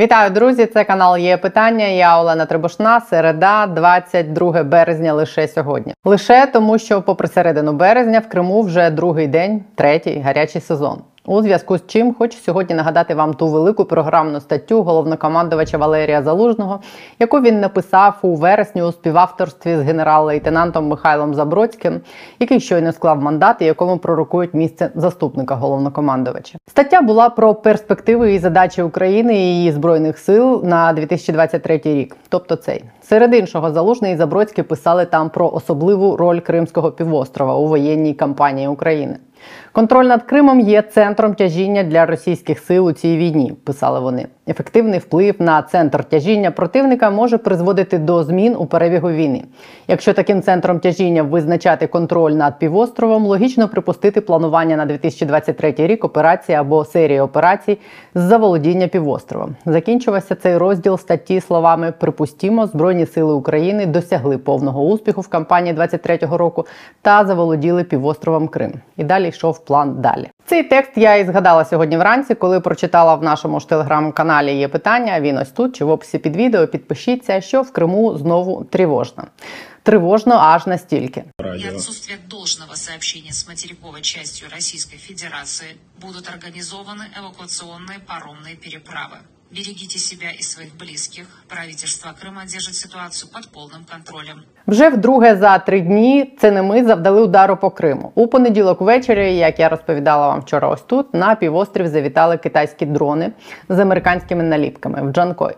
[0.00, 0.66] Вітаю, друзі!
[0.66, 1.86] Це канал є питання.
[1.86, 3.00] Я Олена Трибушна.
[3.00, 5.12] Середа, 22 березня.
[5.12, 5.94] Лише сьогодні.
[6.04, 10.98] Лише тому, що, попри середину березня, в Криму вже другий день, третій гарячий сезон.
[11.26, 16.80] У зв'язку з чим хочу сьогодні нагадати вам ту велику програмну статтю головнокомандувача Валерія Залужного,
[17.18, 22.00] яку він написав у вересні у співавторстві з генерал-лейтенантом Михайлом Забродським,
[22.38, 26.58] який щойно склав мандат і якому пророкують місце заступника головнокомандувача.
[26.70, 32.56] Стаття була про перспективи і задачі України і її збройних сил на 2023 рік, тобто
[32.56, 32.84] цей.
[33.10, 38.68] Серед іншого, Залужний і Забродський писали там про особливу роль Кримського півострова у воєнній кампанії
[38.68, 39.16] України.
[39.72, 44.26] Контроль над Кримом є центром тяжіння для російських сил у цій війні, писали вони.
[44.48, 49.44] Ефективний вплив на центр тяжіння противника може призводити до змін у перебігу війни.
[49.88, 56.58] Якщо таким центром тяжіння визначати контроль над півостровом, логічно припустити планування на 2023 рік операції
[56.58, 57.78] або серії операцій
[58.14, 59.56] з заволодіння півостровом.
[59.66, 66.37] Закінчувався цей розділ статті словами Припустімо, збройні сили України досягли повного успіху в кампанії 23-го
[66.37, 66.65] року
[67.01, 68.73] та заволоділи півостровом Крим.
[68.97, 70.29] І далі йшов план далі.
[70.45, 74.57] Цей текст я і згадала сьогодні вранці, коли прочитала в нашому ж телеграм-каналі.
[74.57, 75.19] Є питання.
[75.19, 76.67] Він ось тут чи в описі під відео.
[76.67, 79.23] Підпишіться, що в Криму знову тривожно.
[79.83, 81.23] Тривожно аж настільки.
[81.39, 89.17] и отсутствие должного сообщения с материковой частью Российской Федерации будут организованы эвакуационные паромные переправы.
[89.50, 91.26] Берегите себя и своих близких.
[91.48, 94.44] Правительство Крыма держит ситуацию под полным контролем.
[94.66, 98.12] Вже вдруге за три дні це не ми завдали удару по Криму.
[98.14, 103.32] У понеділок ввечері, як я розповідала вам вчора, ось тут на півострів завітали китайські дрони
[103.68, 105.54] з американськими наліпками в Джанкой.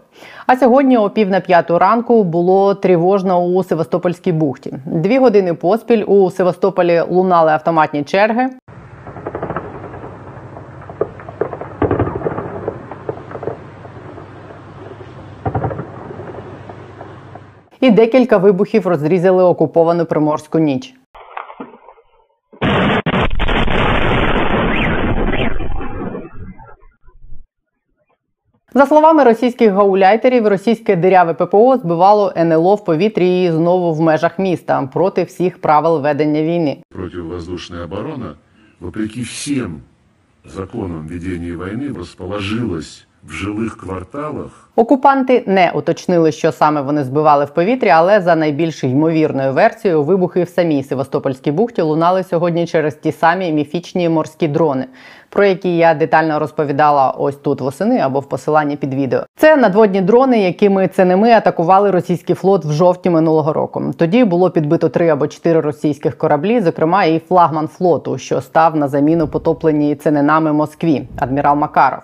[0.47, 4.75] А сьогодні, о пів на п'яту ранку, було тривожно у Севастопольській бухті.
[4.87, 8.51] Дві години поспіль у Севастополі лунали автоматні черги.
[17.83, 20.95] І декілька вибухів розрізали окуповану приморську ніч.
[28.75, 34.39] За словами російських гауляйтерів, російське диряве ППО збивало НЛО в повітрі і знову в межах
[34.39, 36.83] міста проти всіх правил ведення війни.
[36.89, 38.35] Противовоздушная оборона,
[38.81, 39.81] вопреки всем
[40.45, 47.51] законам ведения войны, расположилась в жилых кварталах Окупанти не уточнили, що саме вони збивали в
[47.51, 53.13] повітрі, але за найбільш ймовірною версією, вибухи в самій Севастопольській бухті лунали сьогодні через ті
[53.13, 54.85] самі міфічні морські дрони,
[55.29, 59.21] про які я детально розповідала ось тут восени або в посиланні під відео.
[59.37, 63.83] Це надводні дрони, якими це не ми атакували російський флот в жовтні минулого року.
[63.99, 68.89] Тоді було підбито три або чотири російських кораблі, зокрема і флагман флоту, що став на
[68.89, 72.01] заміну потопленій ценинами Москві, адмірал Макаров.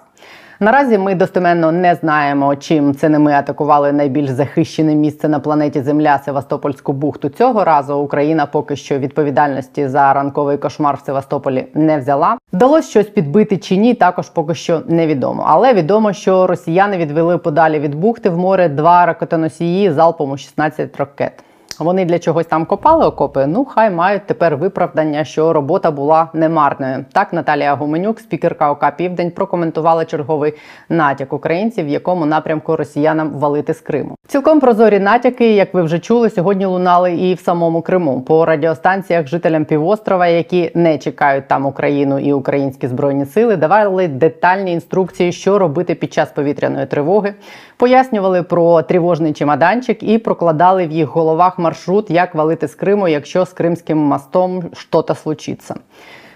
[0.61, 5.81] Наразі ми достеменно не знаємо, чим це не ми атакували найбільш захищене місце на планеті
[5.81, 7.29] Земля Севастопольську бухту.
[7.29, 12.39] Цього разу Україна поки що відповідальності за ранковий кошмар в Севастополі не взяла.
[12.53, 15.45] Вдалося щось підбити чи ні, також поки що невідомо.
[15.47, 20.97] Але відомо, що росіяни відвели подалі від бухти в море два ракетоносії залпом у 16
[20.97, 21.45] ракет.
[21.79, 23.47] Вони для чогось там копали окопи.
[23.47, 27.05] Ну хай мають тепер виправдання, що робота була немарною.
[27.13, 30.55] Так Наталія Гуменюк, спікерка ОК Південь, прокоментувала черговий
[30.89, 34.15] натяк українців, в якому напрямку росіянам валити з Криму.
[34.27, 39.27] Цілком прозорі натяки, як ви вже чули, сьогодні лунали і в самому Криму по радіостанціях
[39.27, 45.59] жителям півострова, які не чекають там Україну і українські збройні сили, давали детальні інструкції, що
[45.59, 47.35] робити під час повітряної тривоги,
[47.78, 53.46] пояснювали про тривожний чемоданчик і прокладали в їх головах маршрут, як валити з Криму, якщо
[53.46, 55.76] з Кримським мостом щось случиться.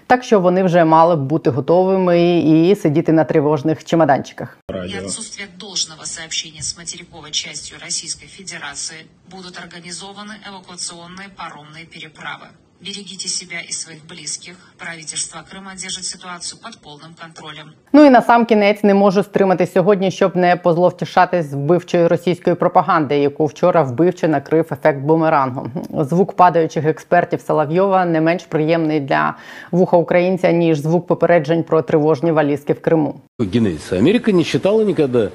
[0.06, 4.58] Так що вони вже мали б бути готовими і сидіти на тривожних чемоданчиках.
[4.70, 12.46] И отсутствие должного сообщения с материковой частью Российской Федерации будут организованы эвакуационные паромные переправы.
[12.80, 14.54] Берегите себя и своих близких.
[14.78, 17.72] Правительство Крыма держит ситуацию под полным контролем.
[17.92, 23.18] Ну і на сам кінець не можу стримати сьогодні, щоб не позловтішатись вбивчої російської пропаганди,
[23.18, 25.70] яку вчора вбивче накрив ефект бумерангу.
[26.00, 29.34] Звук падаючих експертів Соловйова не менш приємний для
[29.70, 33.20] вуха українця ніж звук попереджень про тривожні валізки в Криму.
[33.38, 33.92] Генезис.
[33.92, 35.30] Америка не считала никогда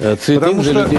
[0.00, 0.90] э, цветных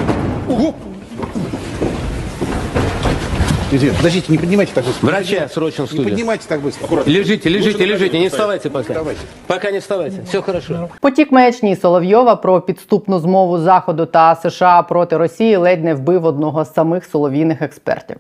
[3.73, 5.07] Извините, подождите, не поднимайте так быстро.
[5.07, 6.87] Врача срочно в Не поднимайте так быстро.
[7.07, 8.93] Лежите, лежите, лежите, не вставайте пока.
[8.93, 9.21] Вставайте.
[9.47, 10.23] Пока не вставайте.
[10.27, 10.89] Все хорошо.
[11.01, 16.65] Потік маячні Соловйова про підступну змову Заходу та США проти Росії ледь не вбив одного
[16.65, 18.17] з самих соловійних експертів.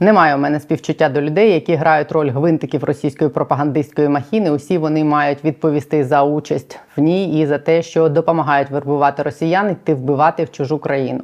[0.00, 4.50] Немає у мене співчуття до людей, які грають роль гвинтиків російської пропагандистської махіни.
[4.50, 9.70] Усі вони мають відповісти за участь в ній і за те, що допомагають вербувати росіян
[9.70, 11.20] йти вбивати в чужу країну.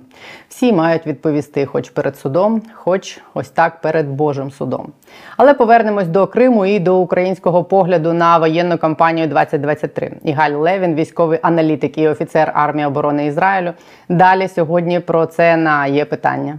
[0.48, 4.92] Всі мають відповісти, хоч перед судом, хоч ось так перед Божим судом.
[5.36, 10.12] Але повернемось до Криму і до українського погляду на воєнну кампанію 2023.
[10.24, 13.72] Ігаль Левін, військовий аналітик і офіцер армії оборони Ізраїлю.
[14.08, 16.58] Далі сьогодні про це на є питання.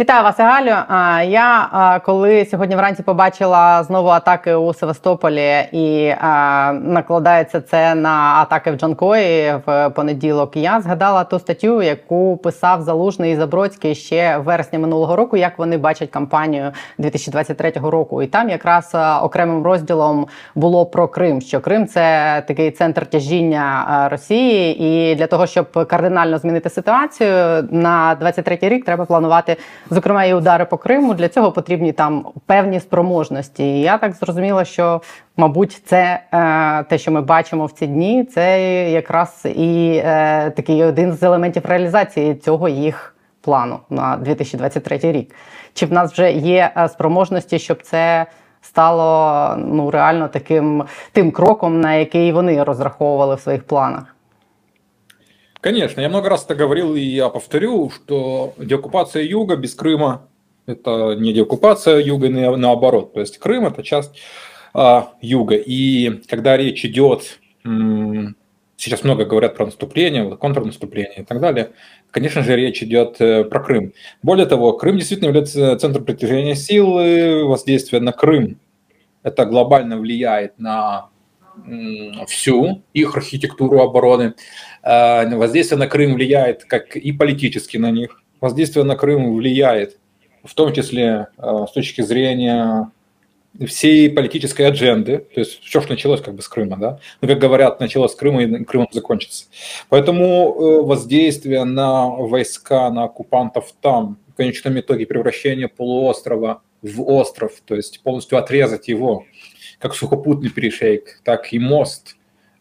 [0.00, 0.76] Вітаю вас, Галю.
[1.30, 6.14] Я коли сьогодні вранці побачила знову атаки у Севастополі і
[6.72, 10.56] накладається це на атаки в Джанкої в понеділок.
[10.56, 15.58] Я згадала ту статтю, яку писав Залужний і Забродський ще в вересні минулого року, як
[15.58, 18.22] вони бачать кампанію 2023 року.
[18.22, 21.40] І там якраз окремим розділом було про Крим.
[21.40, 28.16] Що Крим це такий центр тяжіння Росії, і для того, щоб кардинально змінити ситуацію на
[28.20, 29.56] 23 рік, треба планувати
[29.90, 31.14] зокрема і удари по Криму.
[31.14, 33.64] Для цього потрібні там певні спроможності.
[33.64, 35.00] І я так зрозуміла, що
[35.36, 38.60] мабуть, це е, те, що ми бачимо в ці дні, це
[38.90, 45.34] якраз і е, такий один з елементів реалізації цього їх плану на 2023 рік.
[45.74, 48.26] Чи в нас вже є е, спроможності, щоб це
[48.62, 54.15] стало ну реально таким тим кроком, на який вони розраховували в своїх планах?
[55.66, 60.28] Конечно, я много раз это говорил, и я повторю, что деоккупация юга без Крыма–
[60.66, 63.14] это не деоккупация юга, наоборот.
[63.14, 64.12] То есть Крым– это часть
[64.74, 65.56] а, юга.
[65.56, 71.72] И когда речь идет, сейчас много говорят про наступление, контрнаступление и так далее,
[72.12, 73.92] конечно же, речь идет э, про Крым.
[74.22, 78.60] Более того, Крым действительно является центром притяжения силы, воздействия на Крым.
[79.24, 81.08] Это глобально влияет на
[82.26, 84.34] всю их архитектуру обороны.
[84.82, 88.22] Э, Воздействие на Крым влияет как и политически на них.
[88.40, 89.98] Воздействие на Крым влияет
[90.46, 92.90] в том числе э, с точки зрения
[93.66, 97.38] всей политической адженды, то есть все, что началось как бы с Крыма, да, ну, как
[97.38, 99.46] говорят, началось с Крыма и Крымом закончится.
[99.88, 107.52] Поэтому э, воздействие на войска, на оккупантов там, в конечном итоге превращение полуострова в остров,
[107.64, 109.24] то есть полностью отрезать его,
[109.78, 112.16] как сухопутный перешейк, так и мост,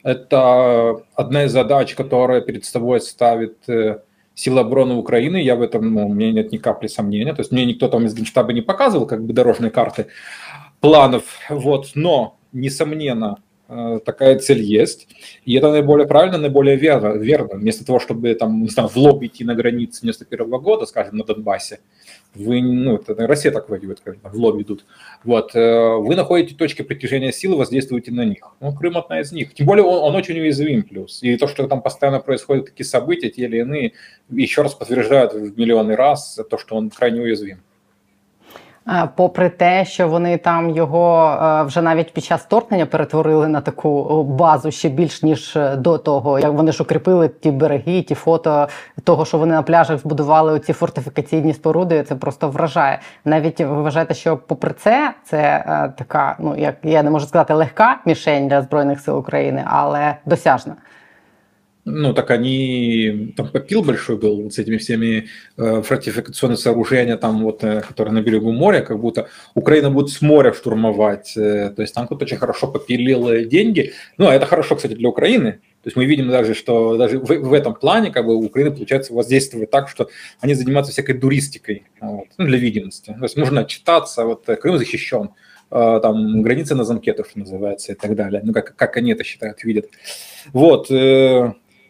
[0.05, 4.01] это одна из задач, которая перед собой ставит э,
[4.35, 5.37] силы обороны Украины.
[5.37, 7.33] Я в этом, ну, у меня нет ни капли сомнения.
[7.33, 10.07] То есть мне никто там из Генштаба не показывал как бы дорожные карты
[10.79, 11.23] планов.
[11.49, 11.93] Вот.
[11.95, 15.07] Но, несомненно, э, такая цель есть.
[15.43, 17.17] И это наиболее правильно, наиболее верно.
[17.17, 17.55] верно.
[17.55, 21.23] Вместо того, чтобы там, не знаю, в лоб идти на границе 91 года, скажем, на
[21.23, 21.79] Донбассе,
[22.35, 24.85] вы, ну, это Россия так воюет, когда в лоб идут.
[25.23, 28.55] Вот, э, вы находите точки притяжения силы, воздействуете на них.
[28.59, 29.53] Ну, Крым одна из них.
[29.53, 31.23] Тем более он, он очень уязвим плюс.
[31.23, 33.93] И то, что там постоянно происходят такие события, те или иные,
[34.29, 37.59] еще раз подтверждают в миллионный раз то, что он крайне уязвим.
[38.89, 43.61] Е, Попри те, що вони там його е, вже навіть під час вторгнення перетворили на
[43.61, 48.15] таку базу ще більш ніж е, до того, як вони ж укріпили ті береги, ті
[48.15, 48.67] фото
[49.03, 52.99] того, що вони на пляжах збудували ці фортифікаційні споруди, це просто вражає.
[53.25, 57.53] Навіть ви вважаєте, що попри це це е, така, ну як я не можу сказати,
[57.53, 60.75] легка мішень для збройних сил України, але досяжна.
[61.87, 67.43] Ну, так они, там попил большой был вот с этими всеми э, фортификационными сооружениями, там
[67.43, 71.37] вот, э, которые на берегу моря, как будто Украина будет с моря штурмовать.
[71.37, 73.93] Э, то есть там кто-то очень хорошо попилил э, деньги.
[74.17, 75.59] Ну, а это хорошо, кстати, для Украины.
[75.83, 79.13] То есть мы видим даже, что даже в, в этом плане как бы Украина, получается,
[79.13, 83.15] воздействует так, что они занимаются всякой дуристикой вот, ну, для видимости.
[83.15, 85.29] То есть нужно отчитаться, вот э, Крым защищен,
[85.69, 88.41] э, там границы на замке, то, что называется, и так далее.
[88.43, 89.85] Ну, как, как они это считают, видят.
[90.51, 90.89] Вот,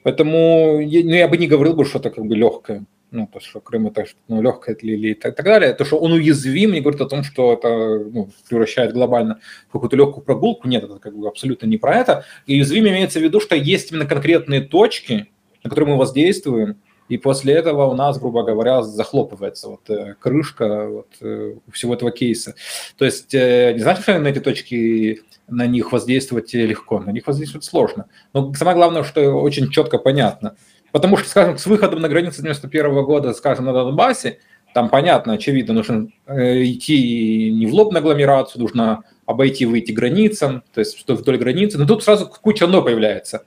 [0.06, 2.86] Поэтому я, ну, я бы не говорил бы, что это как бы легкое.
[3.10, 5.74] Ну, то, что Крым это ну, легкое или, или так, так далее.
[5.74, 7.70] То, что он уязвим, не говорит о том, что это
[8.14, 10.68] ну, превращает глобально в какую-то легкую прогулку.
[10.68, 12.24] Нет, это как бы абсолютно не про это.
[12.46, 15.26] И уязвим имеется в виду, что есть именно конкретные точки,
[15.64, 20.88] на которые мы воздействуем, и после этого у нас, грубо говоря, захлопывается вот э, крышка
[20.90, 22.56] вот, э, всего этого кейса.
[22.98, 27.28] То есть э, не значит, что на эти точки на них воздействовать легко, на них
[27.28, 28.06] воздействовать сложно.
[28.34, 30.56] Но самое главное, что очень четко понятно.
[30.92, 34.40] Потому что, скажем, с выходом на границу 91 года, скажем, на Донбассе,
[34.74, 40.80] там понятно, очевидно, нужно идти не в лоб на агломерацию, нужно обойти, выйти границам, то
[40.80, 41.78] есть что вдоль границы.
[41.78, 43.46] Но тут сразу куча «но» появляется.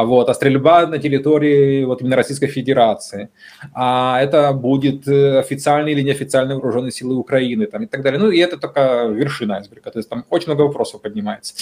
[0.00, 3.28] А вот, а стрельба на территории вот именно Российской Федерации,
[3.74, 8.18] а это будет э, официальные или неофициальные вооруженные силы Украины там, и так далее.
[8.18, 11.52] Ну и это только вершина айсберга, то есть там очень много вопросов поднимается.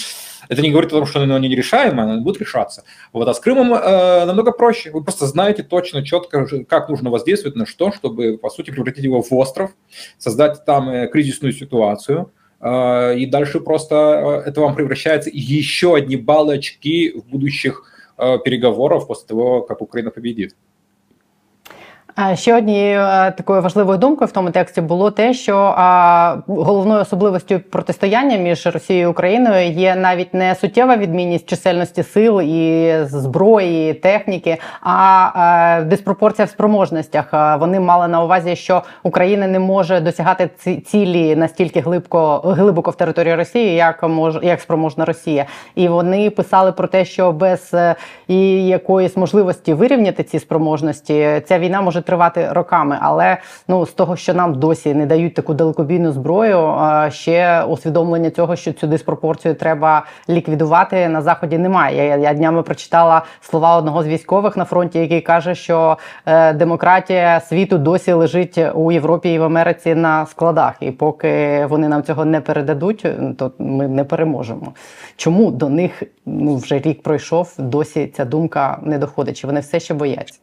[0.47, 2.85] Это не говорит о том, что оно нерешаемо, оно будет решаться.
[3.11, 7.57] Вот, а с Крымом э, намного проще, вы просто знаете точно, четко, как нужно воздействовать
[7.57, 9.71] на что, чтобы, по сути, превратить его в остров,
[10.17, 12.31] создать там э, кризисную ситуацию,
[12.61, 17.98] э, и дальше просто это вам превращается еще одни баллы очки в будущих Э,
[18.43, 20.55] переговоров после того, как Украина победит.
[22.33, 22.99] Ще однією
[23.37, 25.55] такою важливою думкою в тому тексті було те, що
[26.47, 32.93] головною особливостю протистояння між Росією і Україною є навіть не суттєва відмінність чисельності сил і
[33.03, 37.57] зброї, і техніки, а диспропорція в спроможностях.
[37.59, 40.49] Вони мали на увазі, що Україна не може досягати
[40.85, 45.45] цілі настільки глибко глибоко в території Росії, як може як спроможна Росія.
[45.75, 47.95] І вони писали про те, що без е,
[48.27, 52.97] і якоїсь можливості вирівняти ці спроможності, ця війна може тривати роками.
[53.01, 53.37] Але
[53.67, 56.75] ну з того, що нам досі не дають таку далекобійну зброю,
[57.09, 61.57] ще усвідомлення цього, що цю диспропорцію треба ліквідувати на заході.
[61.57, 62.07] Немає.
[62.07, 67.39] Я, я днями прочитала слова одного з військових на фронті, який каже, що е, демократія
[67.39, 72.25] світу досі лежить у Європі і в Америці на складах, і поки вони нам цього
[72.25, 73.05] не передадуть,
[73.37, 74.73] то ми не переможемо.
[75.15, 77.53] Чому до них ну вже рік пройшов?
[77.57, 79.37] Досі ця думка не доходить?
[79.37, 80.39] Чи вони все ще бояться?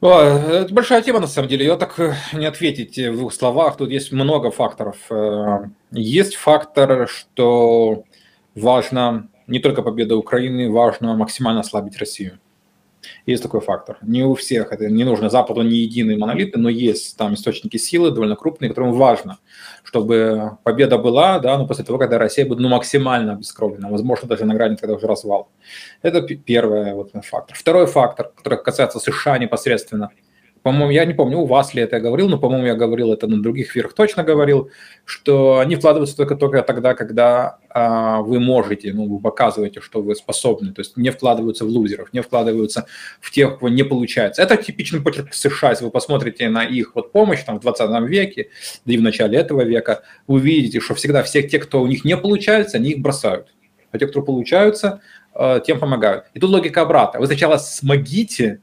[0.00, 1.66] Это большая тема, на самом деле.
[1.66, 3.76] Ее так э, не ответить в двух словах.
[3.78, 4.98] Тут есть много факторов.
[5.10, 8.04] Э, есть фактор, что
[8.54, 12.38] важно не только победа Украины, важно максимально ослабить Россию.
[13.26, 13.98] Есть такой фактор.
[14.02, 15.30] Не у всех это не нужно.
[15.30, 19.38] Западу не единый монолит, но есть там источники силы довольно крупные, которым важно,
[19.82, 24.44] чтобы победа была, да, но после того, когда Россия будет ну, максимально обескровлена, возможно, даже
[24.44, 25.50] на грани тогда уже развал.
[26.02, 27.56] Это первый вот, фактор.
[27.56, 30.10] Второй фактор, который касается США непосредственно–
[30.66, 33.28] по-моему, я не помню, у вас ли это я говорил, но, по-моему, я говорил это
[33.28, 34.68] на других эфирах, точно говорил,
[35.04, 40.16] что они вкладываются только, только тогда, когда а, вы можете, ну, вы показываете, что вы
[40.16, 42.86] способны, то есть не вкладываются в лузеров, не вкладываются
[43.20, 44.42] в тех, кого не получается.
[44.42, 48.48] Это типичный почерк США, если вы посмотрите на их вот помощь там, в 20 веке,
[48.84, 52.04] да и в начале этого века, вы увидите, что всегда все те, кто у них
[52.04, 53.54] не получается, они их бросают.
[53.92, 55.00] А те, кто получаются,
[55.32, 56.24] а, тем помогают.
[56.34, 57.20] И тут логика обратная.
[57.20, 58.62] Вы сначала смогите,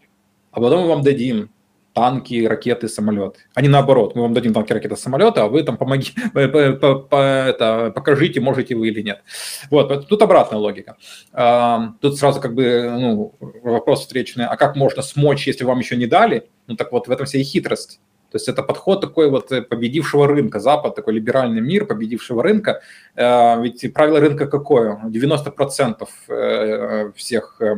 [0.52, 1.50] а потом мы вам дадим
[1.94, 3.40] танки, ракеты, самолеты.
[3.54, 8.42] А не наоборот, мы вам дадим танки, ракеты, самолеты, а вы там помоги, это, покажите,
[8.42, 9.24] можете вы или нет.
[9.70, 10.98] Вот, тут обратная логика.
[12.02, 16.08] Тут сразу как бы ну, вопрос встречный, а как можно смочь, если вам еще не
[16.08, 16.50] дали?
[16.68, 18.00] Ну так вот, в этом вся и хитрость.
[18.32, 22.82] То есть это подход такой вот победившего рынка, Запад, такой либеральный мир победившего рынка.
[23.16, 25.00] Ведь правило рынка какое?
[25.06, 27.76] 90% э, всех э,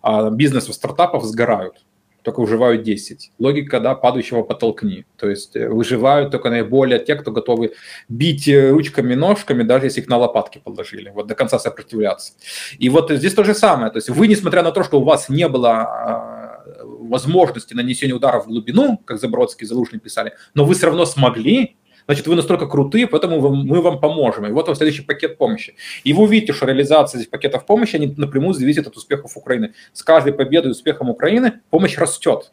[0.00, 1.84] а, бизнесов, стартапов сгорают
[2.28, 3.32] только выживают 10.
[3.38, 5.06] Логика, да, падающего потолкни.
[5.16, 7.72] То есть э, выживают только наиболее те, кто готовы
[8.10, 12.34] бить э, ручками, ножками, даже если их на лопатки положили, вот до конца сопротивляться.
[12.78, 13.90] И вот здесь то же самое.
[13.90, 18.44] То есть вы, несмотря на то, что у вас не было а, возможности нанесения ударов
[18.44, 21.77] в глубину, как Забродский и Залужный писали, но вы все равно смогли
[22.08, 24.46] значит, вы настолько крутые, поэтому мы вам поможем.
[24.46, 25.74] И вот вам следующий пакет помощи.
[26.04, 29.74] И вы увидите, что реализация этих пакетов помощи, они напрямую зависят от успехов Украины.
[29.92, 32.50] С каждой победой и успехом Украины помощь растет,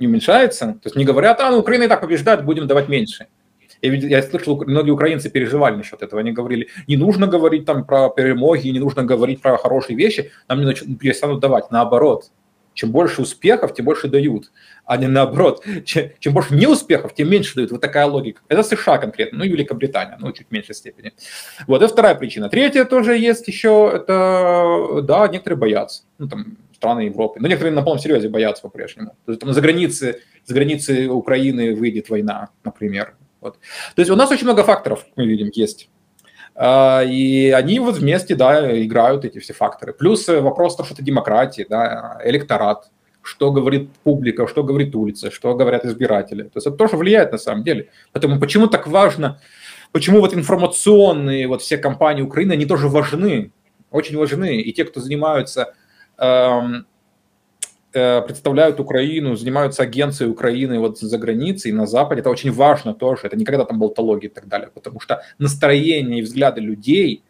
[0.00, 0.66] не уменьшается.
[0.66, 3.28] То есть не говорят, а, ну, Украина и так побеждает, будем давать меньше.
[3.82, 6.20] Я, я слышал, многие украинцы переживали насчет этого.
[6.20, 10.60] Они говорили, не нужно говорить там про перемоги, не нужно говорить про хорошие вещи, нам
[10.60, 11.70] не перестанут давать.
[11.70, 12.32] Наоборот,
[12.74, 14.50] чем больше успехов, тем больше дают,
[14.84, 15.64] а не наоборот.
[15.84, 17.70] Чем, чем больше неуспехов, тем меньше дают.
[17.70, 18.40] Вот такая логика.
[18.48, 21.12] Это США конкретно, ну и Великобритания, ну чуть в меньшей степени.
[21.66, 22.48] Вот, это вторая причина.
[22.48, 26.02] Третья тоже есть еще, это, да, некоторые боятся.
[26.18, 27.38] Ну, там, страны Европы.
[27.40, 29.14] Но некоторые на полном серьезе боятся по-прежнему.
[29.24, 33.14] То есть там за границы, за границы Украины выйдет война, например.
[33.40, 33.58] Вот.
[33.94, 35.88] То есть у нас очень много факторов, мы видим, есть.
[36.54, 39.92] А, и они вот вместе, да, играют эти все факторы.
[39.92, 42.90] Плюс э, вопрос того, что это демократия, да, электорат,
[43.22, 46.42] что говорит публика, что говорит улица, что говорят избиратели.
[46.42, 47.88] То есть это тоже влияет на самом деле.
[48.12, 49.40] Поэтому почему так важно,
[49.92, 53.52] почему вот информационные вот все компании Украины, они тоже важны,
[53.90, 54.60] очень важны.
[54.60, 55.74] И те, кто занимаются
[56.18, 56.86] эм,
[57.92, 62.20] представляют Украину, занимаются агенцией Украины вот за границей, на Западе.
[62.20, 63.22] Это очень важно тоже.
[63.24, 64.70] Это не когда там болтология и так далее.
[64.72, 67.22] Потому что настроение и взгляды людей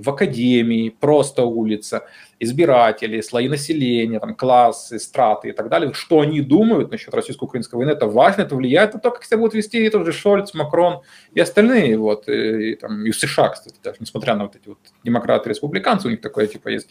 [0.00, 2.06] в академии, просто улица,
[2.38, 7.90] избиратели, слои населения, там, классы, страты и так далее, что они думают насчет российско-украинской войны,
[7.90, 11.02] это важно, это влияет на то, как себя будут вести тот же Шольц, Макрон
[11.34, 15.50] и остальные, вот, и, там, и США, кстати, даже, несмотря на вот эти вот демократы,
[15.50, 16.88] республиканцы, у них такое, типа, есть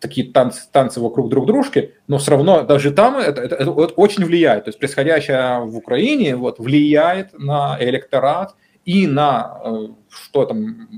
[0.00, 4.24] такие танцы, танцы вокруг друг дружки, но все равно даже там это, это, это очень
[4.24, 4.64] влияет.
[4.64, 10.88] То есть происходящее в Украине вот, влияет на электорат и на э, что там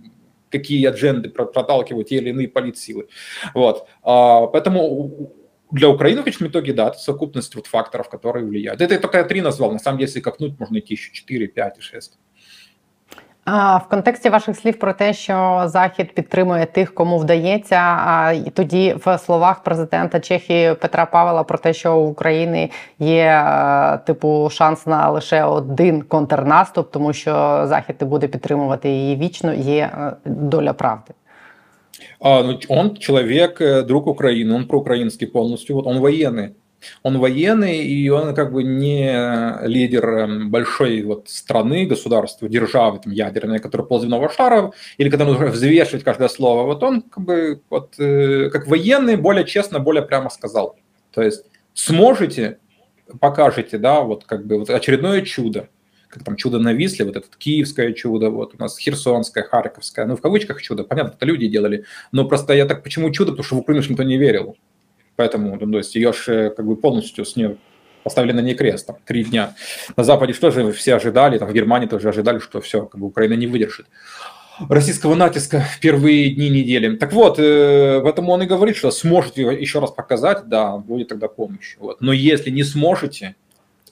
[0.51, 3.09] какие адженды проталкивают те или иные политсилы.
[3.55, 3.87] Вот.
[4.03, 5.33] А, поэтому
[5.71, 8.81] для Украины в конечном итоге, да, это совокупность вот факторов, которые влияют.
[8.81, 11.47] Это я только я три назвал, на самом деле, если копнуть, можно идти еще 4,
[11.47, 12.19] 5 и 6.
[13.50, 17.76] А в контексті ваших слів про те, що Захід підтримує тих, кому вдається.
[17.76, 23.98] А тоді в словах президента Чехії Петра Павела про те, що у України є е,
[24.06, 27.32] типу шанс на лише один контрнаступ, тому що
[27.68, 29.54] Захід не буде підтримувати її вічно.
[29.54, 31.14] Є е, доля правди.
[32.20, 36.50] А, ну, он человек, э, друг Украины, он проукраинский полностью, вот он военный.
[37.03, 43.13] Он военный, и он как бы не лидер эм, большой вот страны, государства, державы там,
[43.13, 46.65] ядерной, которая пол земного шара, или когда нужно взвешивать каждое слово.
[46.65, 50.77] Вот он как бы вот, э, как военный более честно, более прямо сказал.
[51.13, 51.45] То есть
[51.75, 52.59] сможете,
[53.21, 55.69] покажете, да, вот как бы вот очередное чудо,
[56.09, 60.17] как там чудо на Висле, вот это киевское чудо, вот у нас херсонское, харьковское, ну
[60.17, 63.57] в кавычках чудо, понятно, это люди делали, но просто я так, почему чудо, потому что
[63.57, 64.57] в Украину никто не верил.
[65.21, 67.59] Поэтому, ну, то есть ее же как бы полностью с нее
[68.05, 69.55] поставили на ней крест, там, три дня.
[69.95, 73.09] На Западе что же все ожидали, там, в Германии тоже ожидали, что все, как бы
[73.09, 73.85] Украина не выдержит
[74.71, 76.97] российского натиска в первые дни недели.
[76.97, 81.29] Так вот, э, поэтому он и говорит, что сможете еще раз показать, да, будет тогда
[81.29, 81.77] помощь.
[81.79, 82.01] Вот.
[82.01, 83.37] Но если не сможете,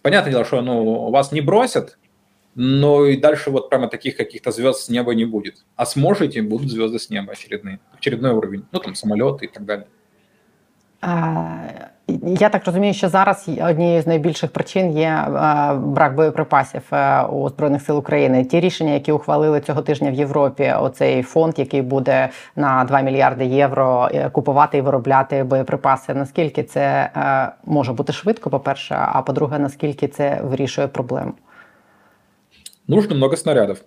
[0.00, 1.98] понятное дело, что ну, вас не бросят,
[2.54, 5.66] но и дальше вот прямо таких каких-то звезд с неба не будет.
[5.76, 9.88] А сможете, будут звезды с неба очередные, очередной уровень, ну там самолеты и так далее.
[12.25, 15.27] Я так розумію, що зараз однією з найбільших причин є
[15.75, 18.45] брак боєприпасів е, у збройних сил України.
[18.45, 23.45] Ті рішення, які ухвалили цього тижня в Європі, оцей фонд, який буде на 2 мільярди
[23.45, 26.13] євро е, купувати і виробляти боєприпаси.
[26.13, 28.49] Наскільки це е, може бути швидко?
[28.49, 31.33] По перше, а по-друге, наскільки це вирішує проблему?
[32.87, 33.77] Нужно много снарядов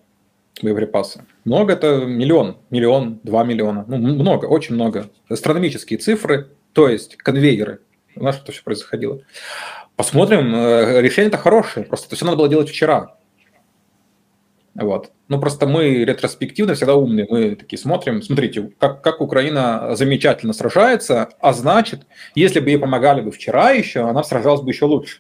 [0.63, 1.21] боеприпасы.
[1.45, 3.85] Много это миллион, миллион, два миллиона.
[3.89, 5.05] Ну, много, очень много.
[5.29, 7.82] Астрономические цифры, то есть конвейеры.
[8.16, 9.22] У нас это все происходило.
[9.96, 10.54] Посмотрим.
[10.56, 11.86] Э, решение-то хорошее.
[11.86, 13.16] Просто это все надо было делать вчера.
[14.74, 15.12] Вот.
[15.28, 17.28] Ну, просто мы ретроспективно всегда умные.
[17.30, 23.22] Мы такие смотрим, смотрите, как, как Украина замечательно сражается, а значит, если бы ей помогали
[23.22, 25.20] бы вчера еще, она сражалась бы еще лучше.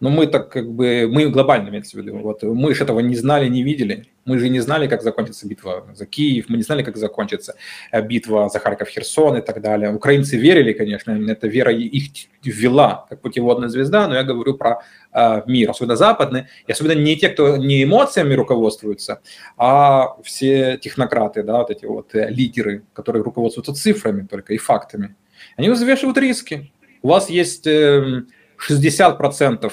[0.00, 3.16] Но мы так как бы, мы глобально имеется в виду, вот, мы же этого не
[3.16, 4.06] знали, не видели.
[4.24, 7.54] Мы же не знали, как закончится битва за Киев, мы не знали, как закончится
[7.92, 9.92] э, битва за Харьков, Херсон и так далее.
[9.94, 12.10] Украинцы верили, конечно, эта вера их
[12.42, 14.82] ввела как путеводная звезда, но я говорю про
[15.12, 19.20] э, мир, особенно западный, и особенно не те, кто не эмоциями руководствуются,
[19.56, 25.14] а все технократы, да, вот эти вот э, лидеры, которые руководствуются цифрами только и фактами.
[25.56, 26.72] Они взвешивают риски.
[27.02, 27.66] У вас есть...
[27.66, 28.24] Э,
[28.58, 29.72] 60%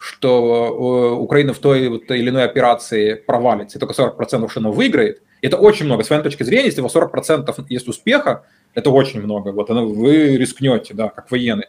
[0.00, 5.20] что э, Украина в той или иной операции провалится, и только 40% что она выиграет,
[5.42, 6.04] это очень много.
[6.04, 9.50] С военной точки зрения, если у вас 40% есть успеха, это очень много.
[9.50, 11.66] Вот вы рискнете, да, как военный.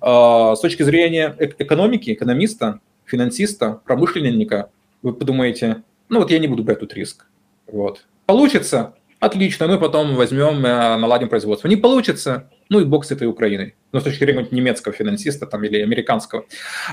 [0.00, 4.70] А, с точки зрения экономики, экономиста, финансиста, промышленника,
[5.02, 7.26] вы подумаете, ну вот я не буду брать тут риск.
[7.66, 8.06] Вот.
[8.24, 11.68] Получится, отлично, мы потом возьмем, э, наладим производство.
[11.68, 13.74] Не получится, ну и бог с этой Украиной.
[13.92, 16.46] Ну, с точки зрения немецкого финансиста там, или американского.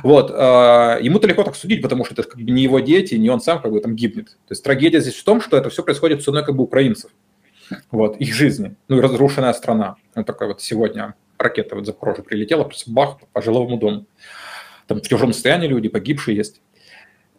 [0.04, 0.32] Вот.
[0.32, 3.42] Э, ему-то легко так судить, потому что это как бы не его дети, не он
[3.42, 4.28] сам как бы там гибнет.
[4.28, 7.12] То есть трагедия здесь в том, что это все происходит ценой как бы украинцев.
[7.92, 8.76] Вот, их жизни.
[8.88, 9.96] Ну и разрушенная страна.
[10.16, 14.06] Вот такая вот сегодня ракета вот Запорожье прилетела, просто бах, по жилому дому.
[14.88, 16.62] Там в тяжелом состоянии люди, погибшие есть.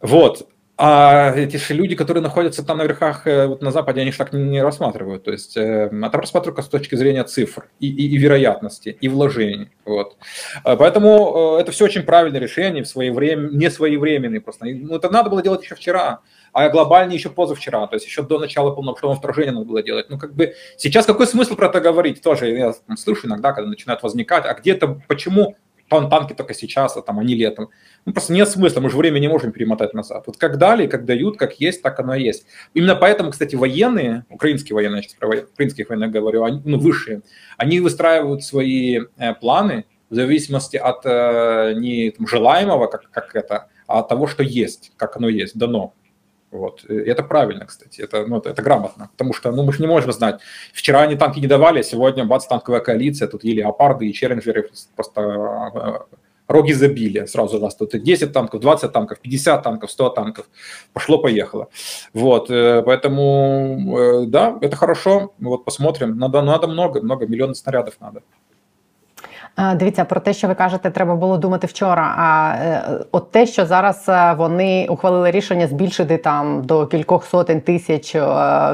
[0.01, 0.49] Вот.
[0.77, 4.17] А эти же люди, которые находятся там на верхах, э, вот на Западе, они же
[4.17, 5.23] так не рассматривают.
[5.23, 9.71] То есть э, это рассматривают с точки зрения цифр и, и, и вероятности, и вложений.
[9.85, 10.17] Вот.
[10.65, 14.65] А поэтому э, это все очень правильное решение, в свое время, не своевременные просто.
[14.65, 16.19] Ну, это надо было делать еще вчера,
[16.51, 20.09] а глобальнее еще позавчера, то есть еще до начала полномасштабного вторжения надо было делать.
[20.09, 22.21] Ну, как бы сейчас какой смысл про это говорить?
[22.21, 25.55] Тоже я там, слышу иногда, когда начинают возникать, а где-то почему
[25.89, 27.69] танки только сейчас, а там они летом.
[28.05, 30.23] Ну, просто нет смысла, мы же время не можем перемотать назад.
[30.27, 32.45] Вот как дали, как дают, как есть, так оно и есть.
[32.73, 37.21] Именно поэтому, кстати, военные, украинские военные, я сейчас про украинских военных говорю, они, ну, высшие,
[37.57, 43.67] они выстраивают свои э, планы в зависимости от э, не там, желаемого, как, как это,
[43.87, 45.93] а от того, что есть, как оно есть, дано.
[46.55, 46.85] Вот.
[46.85, 49.87] И это правильно, кстати, это, ну, это, это грамотно, потому что ну, мы же не
[49.87, 50.39] можем знать.
[50.73, 54.69] Вчера они танки не давали, а сегодня бац, танковая коалиция, тут и леопарды, и челленджеры,
[54.95, 56.15] просто э,
[56.47, 57.75] рог изобилия сразу раз.
[57.75, 60.45] Тут 10 танков, 20 танков, 50 танков, 100 танков.
[60.93, 61.67] Пошло-поехало.
[62.13, 65.33] Вот, э, поэтому, э, да, это хорошо.
[65.39, 66.17] Вот посмотрим.
[66.17, 68.21] Надо, надо много, много, миллионов снарядов надо.
[69.55, 72.15] А, Дивіться, про те, що ви кажете, треба було думати вчора.
[72.17, 77.61] А е, от те, що зараз е, вони ухвалили рішення збільшити там до кількох сотень
[77.61, 78.21] тисяч е,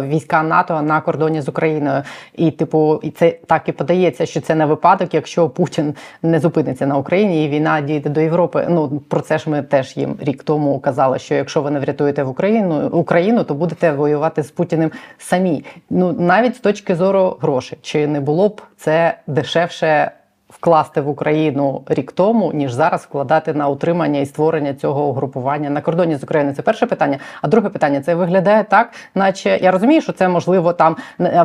[0.02, 2.04] війська НАТО на кордоні з Україною,
[2.36, 6.86] і типу, і це так і подається, що це не випадок, якщо Путін не зупиниться
[6.86, 8.68] на Україні і війна дійде до Європи.
[8.70, 12.24] Ну про це ж ми теж їм рік тому казали, що якщо ви не врятуєте
[12.24, 15.66] в Україну Україну, то будете воювати з Путіним самі.
[15.90, 20.12] Ну навіть з точки зору грошей, чи не було б це дешевше?
[20.52, 25.82] Вкласти в Україну рік тому, ніж зараз вкладати на утримання і створення цього угрупування на
[25.82, 26.56] кордоні з Україною.
[26.56, 27.18] Це перше питання.
[27.42, 30.96] А друге питання це виглядає так, наче я розумію, що це можливо там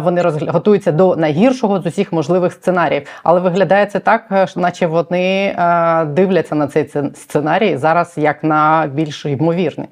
[0.00, 0.52] вони розгля...
[0.52, 6.54] готуються до найгіршого з усіх можливих сценаріїв, але виглядає це так, наче вони е, дивляться
[6.54, 9.88] на цей сценарій зараз як на більш ймовірний.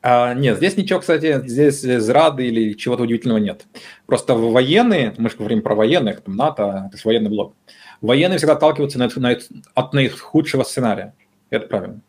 [0.00, 3.66] А, нет, здесь ничего, кстати, здесь зрады или чего-то удивительного нет.
[4.06, 7.54] Просто военные, мы же говорим про военных, там НАТО, то есть военный блок,
[8.00, 9.36] военные всегда отталкиваются на, на,
[9.74, 11.14] от наихудшего сценария.
[11.50, 12.00] Это правильно.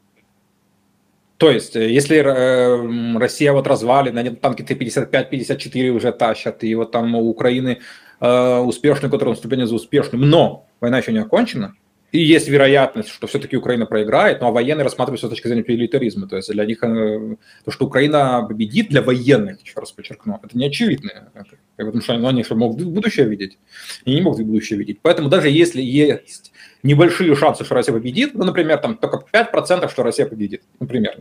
[1.37, 6.91] То есть, э, если э, Россия вот развалена, они танки Т-55-54 уже тащат, и вот
[6.91, 7.79] там у Украины
[8.19, 11.75] э, успешный контрнаступление за успешным, но война еще не окончена,
[12.11, 16.27] и есть вероятность, что все-таки Украина проиграет, ну а военные рассматриваются с точки зрения милитаризма.
[16.27, 20.57] То есть для них э, то, что Украина победит для военных, еще раз подчеркну, это
[20.57, 21.31] не очевидно.
[21.77, 23.59] Потому что ну, они что, могут будущее видеть?
[24.05, 24.99] Они не могут будущее видеть.
[25.01, 30.03] Поэтому даже если есть небольшие шансы, что Россия победит, ну, например, там только 5%, что
[30.03, 31.19] Россия победит, например,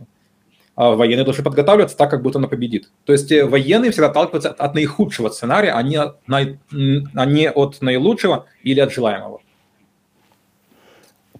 [0.75, 2.89] а военные должны подготавливаться так, как будто она победит.
[3.05, 8.79] То есть э, военные всегда отталкиваются от наихудшего сценария, а не, а от наилучшего или
[8.79, 9.41] от желаемого.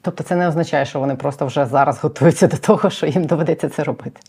[0.02, 3.70] Тобто це не означає, що вони просто вже зараз готуються до того, що їм доведеться
[3.70, 4.22] це робити.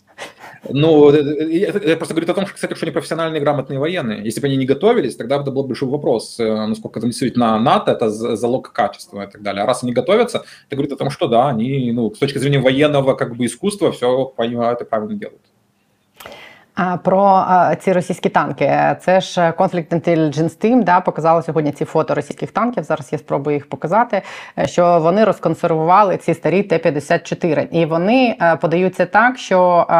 [0.69, 1.11] Ну,
[1.49, 4.23] я просто говорю о том, что, кстати, что они профессиональные, грамотные военные.
[4.27, 7.91] Если бы они не готовились, тогда это был большой вопрос, э, насколько там действительно НАТО–
[7.93, 9.63] это залог качества и так далее.
[9.63, 12.59] А раз они готовятся, это говорит о том, что да, они, ну, с точки зрения
[12.59, 15.41] военного как бы искусства все понимают и правильно делают.
[17.03, 17.45] Про
[17.79, 18.95] ці російські танки.
[19.01, 22.83] Це ж Conflict Intelligence Team, да, показали сьогодні ці фото російських танків.
[22.83, 24.21] Зараз я спробую їх показати.
[24.59, 27.67] Е, що вони розконсервували ці старі Т-54.
[27.71, 29.93] І вони е, подаються так, що е,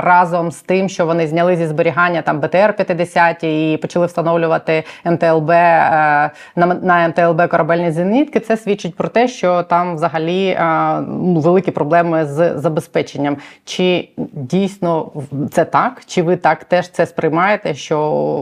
[0.00, 5.48] разом з тим, що вони зняли зі зберігання там БТР-50 і почали встановлювати МТЛБ
[6.82, 10.58] на МТЛБ корабельні зенітки, це свідчить про те, що там взагалі
[11.18, 13.36] великі проблеми з забезпеченням.
[13.64, 15.12] Чи дійсно
[15.52, 16.02] це так?
[16.15, 17.73] Чи ви так теж це сприймаєте?
[17.73, 18.01] Що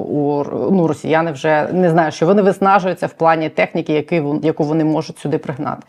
[0.09, 4.83] у ну, росіяни вже не знаю, що вони виснажуються в плані техніки, які, яку вони
[4.83, 5.83] можуть сюди пригнати?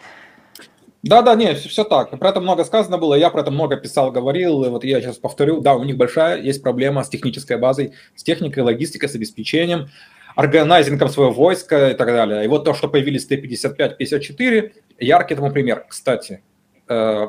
[1.03, 2.19] Да, да, нет, все так.
[2.19, 4.69] Про это много сказано было, я про это много писал, говорил.
[4.71, 8.63] Вот я сейчас повторю, да, у них большая есть проблема с технической базой, с техникой,
[8.63, 9.89] логистикой, с обеспечением,
[10.37, 12.45] органайзингом своего войска и так далее.
[12.45, 15.87] И вот то, что появились Т-55-54, яркий тому пример.
[15.89, 16.43] Кстати,
[16.89, 17.29] э,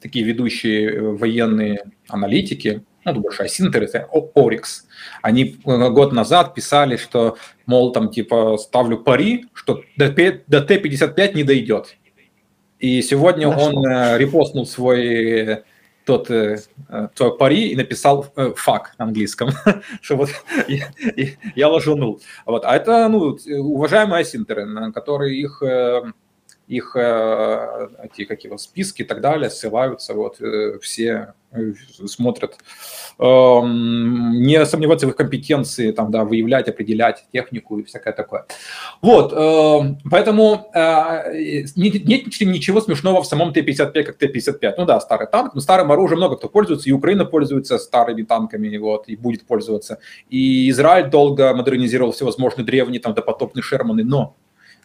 [0.00, 2.82] такие ведущие военные аналитики,
[3.13, 3.87] ну, большая Синтер,
[4.35, 4.85] Орикс,
[5.21, 11.33] они э, год назад писали, что, мол, там, типа, ставлю пари, что до, до Т-55
[11.33, 11.97] не дойдет.
[12.79, 13.65] И сегодня Хорошо.
[13.67, 15.63] он э, репостнул свой
[16.05, 16.57] тот э,
[17.15, 19.49] твой пари и написал э, фак на английском,
[20.01, 20.29] что вот
[20.67, 20.87] я,
[21.55, 22.21] я ложунул.
[22.45, 22.63] Вот.
[22.65, 25.61] А это, ну, уважаемые асинтеры, которые их
[26.67, 31.73] их э, эти как его списки и так далее ссылаются вот э, все э,
[32.07, 32.57] смотрят.
[33.19, 38.45] Эм, не сомневаться в их компетенции там да выявлять определять технику и всякое такое.
[39.01, 45.55] Вот эм, поэтому нет ничего смешного в самом Т-55 как Т-55 ну да старый танк
[45.55, 49.99] но старым оружием много кто пользуется и Украина пользуется старыми танками вот и будет пользоваться.
[50.29, 54.35] И Израиль долго модернизировал всевозможные древние там допотопные Шерманы но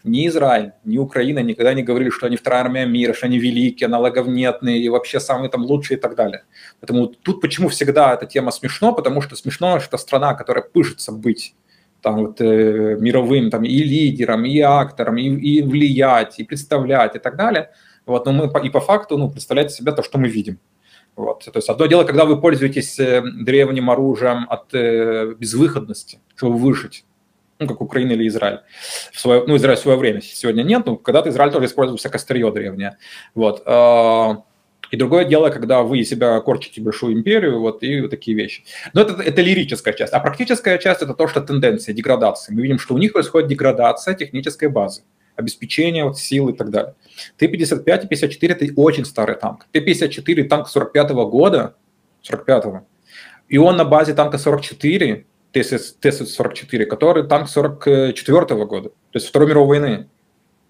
[0.05, 3.87] ни Израиль, ни Украина никогда не говорили, что они вторая армия мира, что они великие,
[3.87, 6.45] аналоговнетные и вообще самые там лучшие и так далее.
[6.81, 11.55] Поэтому тут почему всегда эта тема смешно, потому что смешно, что страна, которая пышется быть
[12.01, 17.19] там вот э, мировым там и лидером, и актором, и, и влиять, и представлять и
[17.19, 17.71] так далее.
[18.07, 20.59] Вот, но мы и по факту ну, представляете себе то, что мы видим.
[21.15, 21.45] Вот.
[21.45, 27.05] То есть одно дело, когда вы пользуетесь э, древним оружием от э, безвыходности, чтобы выжить
[27.63, 28.61] ну, как Украина или Израиль.
[29.13, 32.21] В свое, ну, Израиль в свое время, сегодня нет, но когда-то Израиль тоже использовался как
[32.21, 32.97] старье древнее.
[33.35, 33.63] Вот.
[33.67, 34.43] А,
[34.91, 38.65] И другое дело, когда вы из себя корчите большую империю, вот, и вот такие вещи.
[38.93, 40.13] Но это, это лирическая часть.
[40.13, 42.55] А практическая часть– это то, что тенденция, деградация.
[42.55, 45.03] Мы видим, что у них происходит деградация технической базы
[45.35, 46.95] обеспечение вот, сил и так далее.
[47.39, 49.67] Т-55 и 54– это очень старый танк.
[49.73, 51.75] Т-54– танк 45 года,
[52.31, 52.87] 45-го,
[53.49, 59.81] и он на базе танка 44, Т-44, который танк 44 года, то есть Второй мировой
[59.81, 60.09] войны.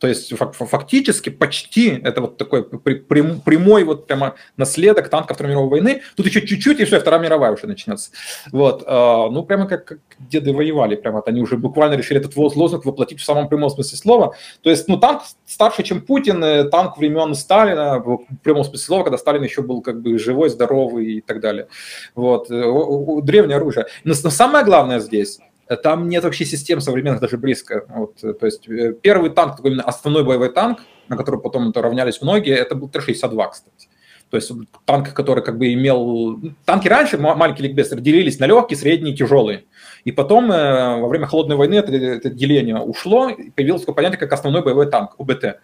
[0.02, 6.02] То есть фактически почти это вот такой прямой вот прямо наследок танка Второй мировой войны.
[6.16, 8.10] Тут еще чуть-чуть, и все, Вторая мировая уже начнется.
[8.50, 8.82] Вот.
[8.84, 10.96] А, ну, прямо как, как деды воевали.
[10.96, 14.34] Прямо они уже буквально решили этот лозунг воплотить в самом прямом смысле слова.
[14.62, 19.04] То есть, ну, танк старше, чем Путин, э, танк времен Сталина, в прямом смысле слова,
[19.04, 21.68] когда Сталин еще был как бы живой, здоровый и так далее.
[22.16, 22.50] Вот.
[22.50, 23.86] Э, древнее оружие.
[24.02, 25.38] Но самое главное здесь–
[25.83, 27.85] там нет вообще систем современных даже близко.
[27.88, 31.83] Вот, э, то есть э, первый танк, такой основной боевой танк, на который потом это
[31.83, 33.88] равнялись многие, это был Т-62, кстати.
[34.33, 34.51] То есть
[34.87, 36.40] танк, который как бы имел...
[36.64, 39.66] Танки раньше, маленькие ликбестеры, делились на легкие, средние, тяжелые.
[40.05, 44.18] И потом э, во время Холодной войны это, это деление ушло, и появилось такое понятие,
[44.18, 45.61] как основной боевой танк, УБТ.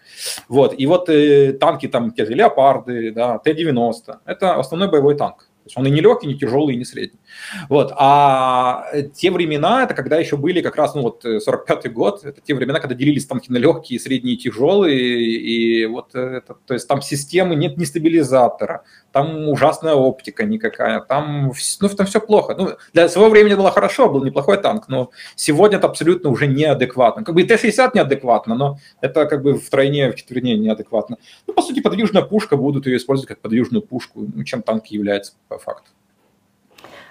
[0.49, 0.75] Вот.
[0.79, 5.76] И вот э, танки, там, те же Леопарды, да, Т-90, это основной боевой танк есть
[5.76, 7.20] он и не легкий, не тяжелый, и не средний.
[7.68, 7.92] Вот.
[7.96, 12.54] А те времена, это когда еще были как раз, ну вот 45-й год, это те
[12.54, 17.02] времена, когда делились танки на легкие, средние и тяжелые, и вот это, то есть там
[17.02, 22.55] системы нет ни стабилизатора, там ужасная оптика никакая, там, ну, там все плохо.
[22.57, 27.25] Ну, для своего времени было хорошо, был неплохой танк, но сегодня это абсолютно уже неадекватно.
[27.25, 31.18] Как бы Т-60 неадекватно, но это как бы втройне, в четверне неадекватно.
[31.47, 35.33] Ну, по сути, подвижная пушка, будут ее использовать как подвижную пушку, ну, чем танк является
[35.49, 35.90] по факту.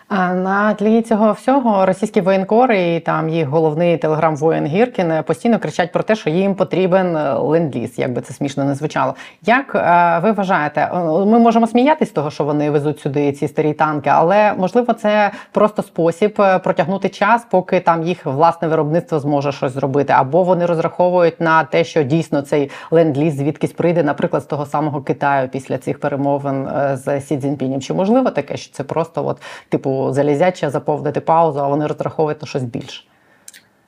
[0.09, 6.03] На тлі цього всього російські воєнкори і там їх головний телеграм-воєн Гіркін постійно кричать про
[6.03, 9.15] те, що їм потрібен е, ленд-ліз, як це смішно не звучало.
[9.41, 13.47] Як е, ви вважаєте, е, ми можемо сміятися з того, що вони везуть сюди ці
[13.47, 19.51] старі танки, але можливо це просто спосіб протягнути час, поки там їх власне виробництво зможе
[19.51, 24.45] щось зробити, або вони розраховують на те, що дійсно цей ленд-ліз звідкись прийде, наприклад, з
[24.45, 27.81] того самого Китаю після цих перемовин з Сі Цзіньпінем.
[27.81, 29.96] Чи можливо таке, що це просто от типу?
[30.13, 33.03] Залезяче заповнити паузу, а вони розраховують на щось більше.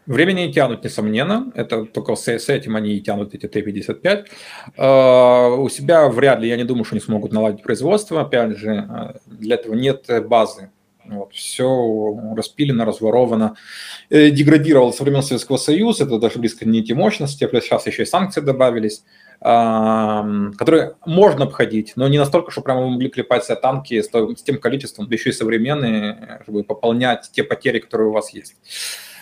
[0.07, 1.51] Времени не тянут, несомненно.
[1.55, 4.25] Это только с, с этим они и тянут эти Т-55.
[4.77, 8.21] Uh, у себя вряд ли, я не думаю, что они смогут наладить производство.
[8.21, 10.69] Опять же, для этого нет базы.
[11.05, 13.55] Вот, все распилено, разворовано,
[14.09, 18.03] э, деградировало со времен Советского Союза, это даже близко не те мощности, плюс сейчас еще
[18.03, 19.03] и санкции добавились
[19.41, 24.59] которые можно обходить, но не настолько, что прямо могли клепать себе танки с, с тем
[24.59, 28.55] количеством, да еще и современные, чтобы пополнять те потери, которые у вас есть.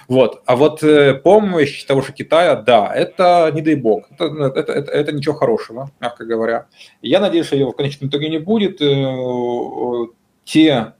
[0.07, 0.41] Вот.
[0.45, 4.91] А вот э, помощь того же Китая, да, это не дай бог, это, это, это,
[4.91, 6.67] это ничего хорошего, мягко говоря.
[7.01, 8.81] Я надеюсь, что его в конечном итоге не будет.
[8.81, 10.07] Э,
[10.45, 10.93] те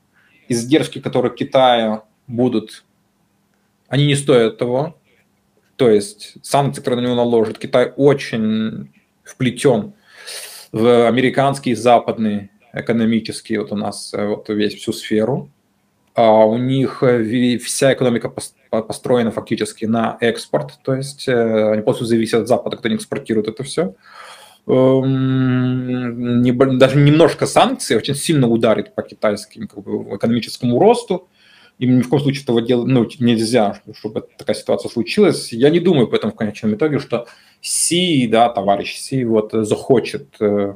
[0.49, 2.83] издержки, которые Китая будут,
[3.87, 4.97] они не стоят того.
[5.77, 8.91] То есть санкции, которые на него наложат, Китай очень
[9.27, 9.93] вплетен
[10.71, 15.49] в американский западный экономический, вот у нас э, вот весь всю сферу.
[16.15, 18.33] А у них э, вся экономика
[18.69, 23.47] построена фактически на экспорт, то есть э, они полностью зависят от Запада, кто не экспортирует
[23.47, 23.95] это все.
[24.67, 26.43] Эм,
[26.77, 31.29] даже немножко санкций очень сильно ударит по китайскому как бы, экономическому росту.
[31.79, 35.53] Им ни в коем случае этого делать ну, нельзя, чтобы такая ситуация случилась.
[35.53, 37.27] Я не думаю поэтому в конечном итоге, что
[37.61, 40.73] Си, да, товарищ Си, вот захочет э,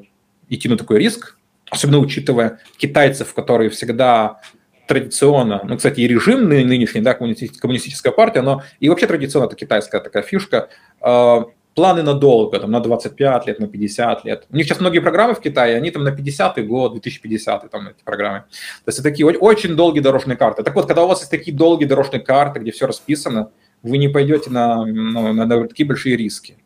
[0.49, 1.37] идти на такой риск,
[1.69, 4.41] особенно учитывая китайцев, которые всегда
[4.87, 10.01] традиционно, ну, кстати, и режим нынешний, да, коммунистическая партия, но и вообще традиционно это китайская
[10.01, 10.69] такая фишка,
[11.01, 11.43] э,
[11.75, 14.45] планы надолго, там, на 25 лет, на 50 лет.
[14.51, 18.03] У них сейчас многие программы в Китае, они там на 50 год, 2050 там эти
[18.03, 18.39] программы.
[18.39, 20.63] То есть это такие очень долгие дорожные карты.
[20.63, 23.51] Так вот, когда у вас есть такие долгие дорожные карты, где все расписано,
[23.83, 26.57] вы не пойдете на, ну, на, на такие большие риски.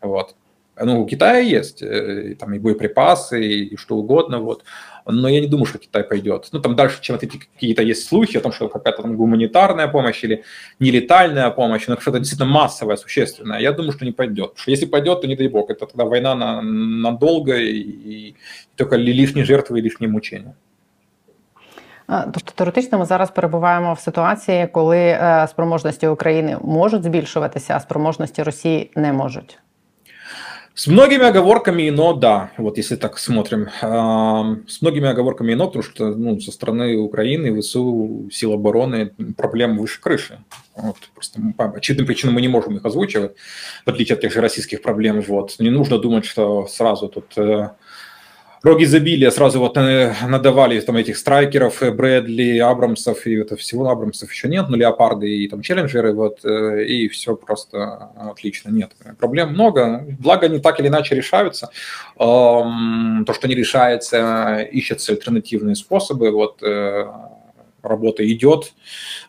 [0.00, 0.34] Вот.
[0.76, 4.64] Ну, у Китая есть э, там и боеприпасы, и что угодно, вот
[5.05, 6.49] Но я не думаю, что Китай пойдет.
[6.51, 10.23] Ну, там дальше, чем эти какие-то есть слухи о том, что какая-то там гуманитарная помощь
[10.23, 10.43] или
[10.79, 13.59] нелетальная помощь, но что-то действительно массовое, существенное.
[13.59, 14.49] Я думаю, что не пойдет.
[14.49, 15.69] Потому что если пойдет, то не дай бог.
[15.69, 18.35] Это тогда война на, надолго и, и
[18.75, 20.55] только лишние жертвы и лишние мучения.
[22.09, 28.43] Тобто теоретично ми зараз перебуваємо в ситуації, коли е, спроможності України можуть збільшуватися, а спроможності
[28.43, 29.59] Росії не можуть.
[30.76, 33.68] С многими оговорками, но да, вот если так смотрим.
[33.80, 40.00] С многими оговорками, но потому что ну, со стороны Украины, ВСУ, сил обороны проблем выше
[40.00, 40.40] крыши.
[40.74, 43.36] Вот, просто по очевидным причинам мы не можем их озвучивать,
[43.86, 45.20] в отличие от тех же российских проблем.
[45.20, 45.54] Вот.
[45.60, 47.70] Не нужно думать, что сразу тут э,
[48.63, 53.89] рог изобилия сразу вот э, надавали там этих страйкеров, э, Брэдли, Абрамсов, и это всего
[53.89, 58.91] Абрамсов еще нет, но Леопарды и там Челленджеры, вот, э, и все просто отлично, нет.
[59.19, 61.69] Проблем много, благо они так или иначе решаются.
[62.19, 67.05] Эм, То, что не решается, ищутся альтернативные способы, вот, э,
[67.83, 68.73] работа идет,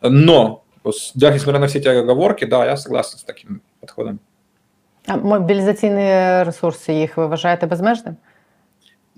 [0.02, 4.18] но с- даже несмотря на все эти оговорки, да, я согласен с таким подходом.
[5.06, 6.10] А мобілізаційні
[6.44, 8.16] ресурси їх ви вважаєте безмежним?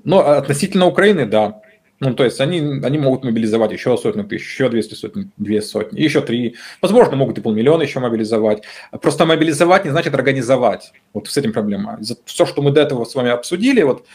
[0.04, 1.62] Но относительно Украины, да.
[2.00, 6.00] Ну, то есть они, они могут мобилизовать еще сотню тысяч, еще 200 сотен, две сотни,
[6.00, 6.56] еще три.
[6.80, 8.64] Возможно, могут и полмиллиона еще мобилизовать.
[9.02, 10.94] Просто мобилизовать не значит организовать.
[11.14, 11.98] Вот с этим проблема.
[12.02, 14.06] За все, что мы до этого с вами обсудили, вот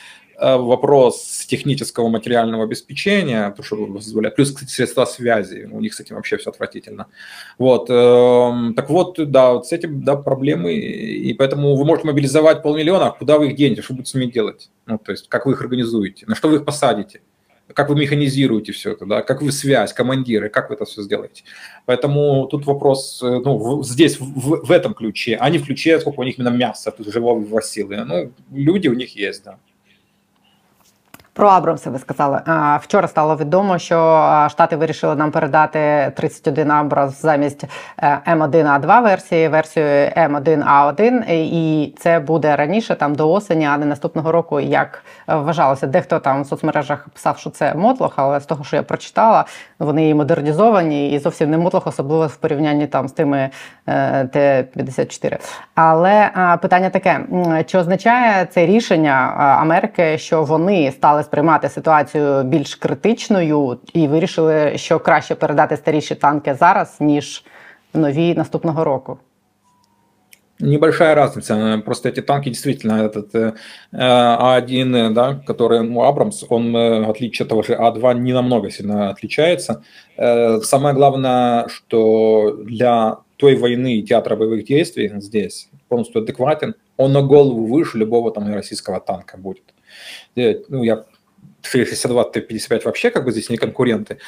[0.42, 6.00] э, вопрос технического материального обеспечения, то, что позволяет, плюс кстати, средства связи, у них с
[6.00, 7.06] этим вообще все отвратительно.
[7.58, 12.62] Вот, эм, так вот, да, вот с этим, да, проблемы, и поэтому вы можете мобилизовать
[12.62, 14.70] полмиллиона, а куда вы их денете, что будете с ними делать?
[14.86, 17.20] Ну, то есть, как вы их организуете, на что вы их посадите?
[17.74, 21.44] как вы механизируете все это, да, как вы связь, командиры, как вы это все сделаете.
[21.86, 25.98] Поэтому тут вопрос, э, ну, в- здесь, в, в этом ключе, а не в ключе,
[26.00, 28.04] сколько у них именно мяса, тут живого силы.
[28.04, 29.58] Ну, люди у них есть, да.
[31.34, 32.40] Про Абрамси ви сказали.
[32.80, 33.96] Вчора стало відомо, що
[34.50, 37.64] Штати вирішили нам передати 31 Абрамс замість
[37.98, 44.32] е, М1А2 версії, версію М1А1, і це буде раніше, там до осені, а не наступного
[44.32, 45.86] року, як е, вважалося.
[45.86, 49.44] Дехто там в соцмережах писав, що це мотлох, але з того, що я прочитала,
[49.78, 53.50] вони і модернізовані, і зовсім не мотлох, особливо в порівнянні там з тими
[53.86, 55.38] е, Т-54.
[55.74, 56.30] Але
[56.62, 57.20] питання таке:
[57.66, 64.99] чи означає це рішення Америки, що вони стали сприймати ситуацію більш критичною і вирішили, що
[64.99, 67.43] краще передати старіші танки зараз, ніж
[67.93, 69.17] нові наступного року?
[70.59, 71.53] Небольшая разница.
[71.53, 73.53] э, Просто эти танки действительно, этот э,
[73.93, 78.33] А1, э, да, который, ну, Абрамс, он, э, в отличие от того же А2, не
[78.33, 79.83] намного сильно отличается.
[80.17, 87.11] Э, Самое главное, что для той войны и театра боевых действий здесь полностью адекватен, он
[87.13, 89.63] на голову выше любого там российского танка будет.
[90.35, 91.03] Э, Ну, я
[91.62, 94.18] Т-62, Т-55 вообще как бы здесь не конкуренты.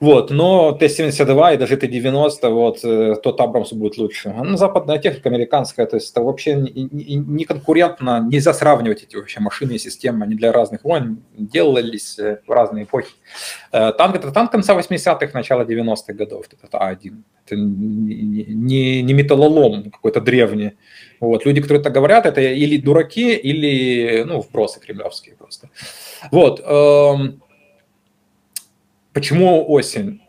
[0.00, 4.32] Вот, но Т-72 и даже Т-90, вот, э, тот Абрамс будет лучше.
[4.36, 9.40] А, Ну, западная техника, американская, то есть это вообще не, конкурентно, нельзя сравнивать эти вообще
[9.40, 13.10] машины и системы, они для разных войн делались э, в разные эпохи.
[13.72, 17.14] Э, Танк– это танк конца 80-х, начала 90-х годов, это А1.
[17.46, 20.72] Это не, не- металлолом какой-то древний.
[21.18, 21.44] Вот.
[21.46, 25.70] Люди, которые так говорят, это или дураки, или ну, вбросы кремлевские просто.
[26.31, 26.67] Вот.
[26.67, 27.29] эм,
[29.13, 30.19] Почему осень?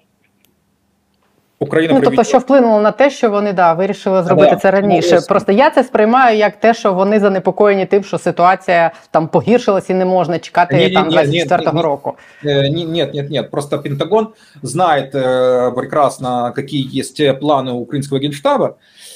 [1.58, 4.70] Україна Ну тобто, проведет- що вплинуло на те, що вони да вирішили зробити Да, це
[4.70, 5.08] раніше.
[5.12, 5.26] ну, ось.
[5.26, 9.94] Просто я це сприймаю як те, що вони занепокоєні тим, що ситуація там погіршилась і
[9.94, 11.82] не можна чекати Ні-ні-ні, там ні, 24-го ні.
[11.82, 12.12] року.
[12.44, 13.50] Э, не- Нет, нет, нет.
[13.50, 14.28] Просто Пентагон
[14.62, 18.74] знает э, прекрасно, какие есть э, планы у украинского генштаба.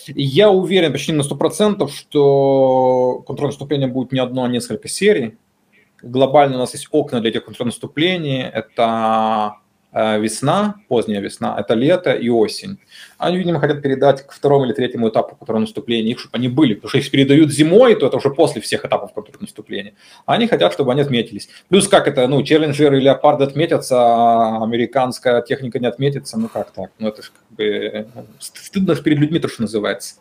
[0.08, 5.32] И Я уверен почти на 100%, что контрнаступление будет не одно, а несколько серий.
[6.03, 8.41] Глобально у нас есть окна для этих контрнаступлений.
[8.41, 9.55] Это
[9.93, 12.77] э, весна, поздняя весна, это лето и осень.
[13.17, 16.73] Они, видимо, хотят передать к второму или третьему этапу контрнаступления их, чтобы они были.
[16.73, 19.93] Потому что если передают зимой, то это уже после всех этапов контрнаступления.
[20.25, 21.47] А они хотят, чтобы они отметились.
[21.69, 26.71] Плюс как это, ну, Челленджеры и Леопарды отметятся, а американская техника не отметится, ну как
[26.71, 26.91] так?
[26.99, 28.07] Ну это же как бы
[28.39, 30.15] ст- стыдно перед людьми, то, что называется.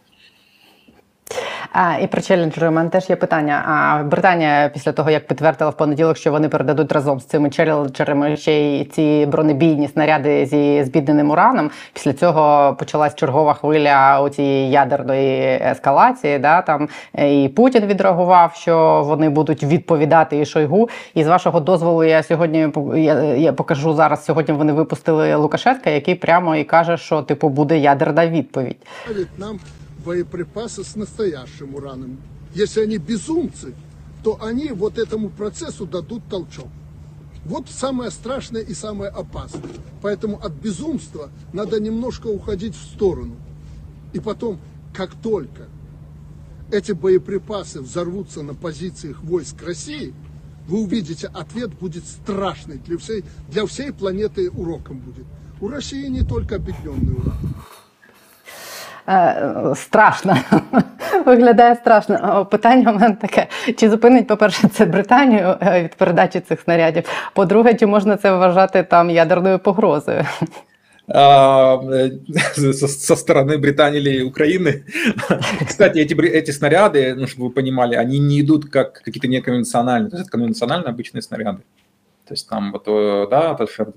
[1.73, 3.63] А, і про челенджери у мене теж є питання.
[3.67, 8.37] А Британія після того, як підтвердила в понеділок, що вони передадуть разом з цими челенджерами
[8.37, 11.71] ще й ці бронебійні снаряди зі збідненим ураном.
[11.93, 16.39] Після цього почалась чергова хвиля у цієї ядерної ескалації.
[16.39, 20.89] Да, там і Путін відреагував, що вони будуть відповідати і Шойгу.
[21.15, 24.25] І з вашого дозволу, я сьогодні я, я покажу зараз.
[24.25, 28.77] Сьогодні вони випустили Лукашенка, який прямо і каже, що типу буде ядерна відповідь.
[29.39, 29.61] нам
[30.05, 32.19] боеприпасы с настоящим ураном.
[32.55, 33.75] Если они безумцы,
[34.23, 36.69] то они вот этому процессу дадут толчок.
[37.45, 39.63] Вот самое страшное и самое опасное.
[40.01, 43.37] Поэтому от безумства надо немножко уходить в сторону.
[44.13, 44.61] И потом,
[44.95, 45.69] как только
[46.71, 50.15] эти боеприпасы взорвутся на позициях войск России,
[50.69, 55.27] вы увидите, ответ будет страшный для всей, для всей планеты уроком будет.
[55.61, 57.52] У России не только объединенный уран.
[59.10, 60.38] Е, страшно.
[61.26, 62.36] Виглядає страшно.
[62.36, 67.04] О, Питання у мене таке: чи зупинить, по-перше, це Британію е, від передачі цих снарядів?
[67.34, 70.26] По-друге, чи можна це вважати там ядерною погрозою?
[71.08, 74.84] а, э, со, со стороны Британии или Украины.
[75.68, 80.10] Кстати, эти, бри- эти снаряды, ну, чтобы вы понимали, они не идут как какие-то неконвенциональные,
[80.10, 81.60] то есть это конвенциональные обычные снаряды.
[82.33, 83.93] То есть там вот, э, да, это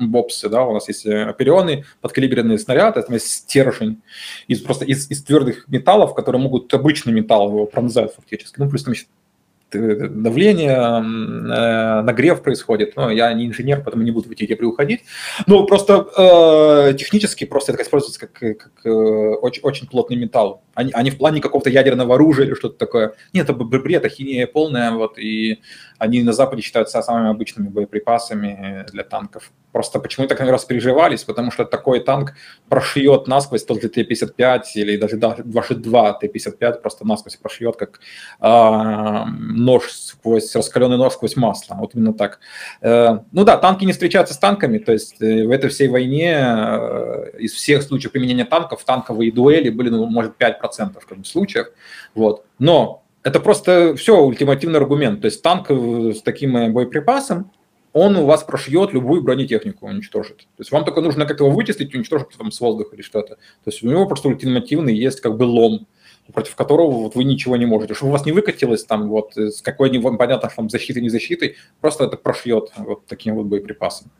[0.00, 4.02] бобсы, да, у нас есть э, оперионы, подкалиберные снаряды, там есть стержень
[4.48, 8.58] из просто из, из твердых металлов, которые могут обычный металл его пронзать фактически.
[8.58, 9.25] Ну, плюс там еще э,
[9.72, 12.94] давление, э, нагрев происходит.
[12.96, 15.02] Ну, я не инженер, поэтому не буду в эти дебри уходить.
[15.46, 20.62] Но просто э, технически просто это используется как, как э, очень, очень плотный металл.
[20.74, 23.14] Они, они в плане какого-то ядерного оружия или что-то такое.
[23.32, 24.92] Нет, это бред, ахинея полная.
[24.92, 25.60] Вот, и
[25.98, 29.52] они на Западе считаются самыми обычными боеприпасами для танков.
[29.76, 32.32] Просто почему так раз переживались, потому что такой танк
[32.70, 38.00] прошьет насквозь тот же Т-55 или даже 22 Т-55 просто насквозь прошьет, как
[38.40, 41.74] э, нож сквозь, раскаленный нож сквозь масло.
[41.74, 42.40] Вот именно так.
[42.80, 46.38] Э, ну да, танки не встречаются с танками, то есть э, в этой всей войне
[46.38, 51.66] э, из всех случаев применения танков танковые дуэли были, ну, может, 5% как бы, случаев.
[52.14, 52.46] Вот.
[52.58, 55.20] Но это просто все ультимативный аргумент.
[55.20, 57.50] То есть танк с таким боеприпасом,
[57.96, 60.40] он у вас прошьет любую бронетехнику, уничтожит.
[60.40, 63.36] То есть вам только нужно как-то его вычислить, уничтожить там с воздуха или что-то.
[63.36, 65.86] То есть у него просто ультимативный есть как бы лом,
[66.30, 67.94] против которого вот вы ничего не можете.
[67.94, 72.04] Чтобы у вас не выкатилось там вот с какой-нибудь, понятно, там защитой, не защитой, просто
[72.04, 74.10] это прошьет вот таким вот боеприпасом.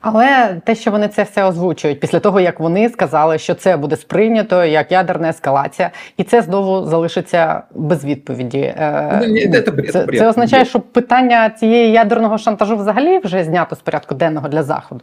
[0.00, 3.96] Але те, що вони це все озвучують після того, як вони сказали, що це буде
[3.96, 8.74] сприйнято як ядерна ескалація, і це знову залишиться без відповіді.
[9.22, 14.14] Ну, це, це, це означає, що питання цієї ядерного шантажу взагалі вже знято з порядку
[14.14, 15.00] денного для заходу.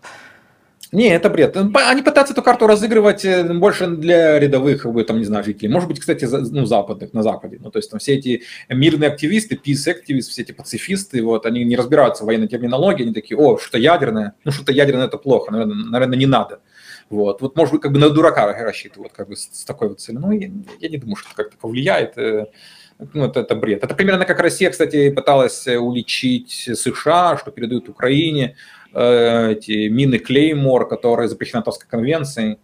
[0.93, 1.57] Не, это бред.
[1.57, 5.69] Они пытаются эту карту разыгрывать э, больше для рядовых, как бы, там, не знаю, жителей.
[5.69, 7.57] Может быть, кстати, ну, западных, на Западе.
[7.59, 11.75] Ну, то есть там все эти мирные активисты, peace-активисты, все эти пацифисты, вот, они не
[11.75, 15.75] разбираются в военной терминологии, они такие, о, что-то ядерное, ну, что-то ядерное это плохо, наверное,
[15.75, 16.61] наверное, не надо.
[17.09, 20.21] Вот, вот может быть, как бы на дурака рассчитывают, как бы с, такой вот целью.
[20.21, 22.15] Ну, я, я не думаю, что это как-то повлияет.
[22.15, 23.83] Ну, это, это бред.
[23.83, 28.55] Это примерно как Россия, кстати, пыталась уличить США, что передают Украине,
[28.97, 32.57] эти мины Клеймор, которые запрещены Товской конвенцией.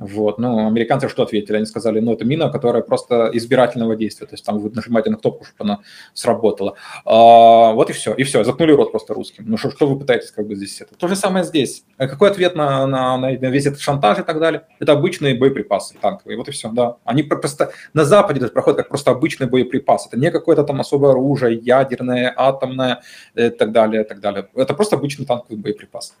[0.00, 0.38] Вот.
[0.38, 1.56] Ну, американцы что ответили?
[1.56, 4.26] Они сказали, ну, это мина, которая просто избирательного действия.
[4.26, 5.80] То есть там вы нажимаете на кнопку, чтобы она
[6.14, 6.74] сработала.
[7.04, 8.14] А, вот и все.
[8.14, 8.42] И все.
[8.42, 9.44] Заткнули рот просто русским.
[9.46, 10.80] Ну, что, что вы пытаетесь как бы здесь?
[10.80, 10.94] Это?
[10.96, 11.84] То же самое здесь.
[11.98, 14.66] А какой ответ на, на, на весь этот шантаж и так далее?
[14.78, 16.38] Это обычные боеприпасы танковые.
[16.38, 16.96] Вот и все, да.
[17.04, 20.06] Они просто на Западе проходят как просто обычный боеприпас.
[20.06, 23.02] Это не какое-то там особое оружие, ядерное, атомное
[23.34, 24.48] и так далее, и так далее.
[24.54, 26.14] Это просто обычный танковый боеприпас.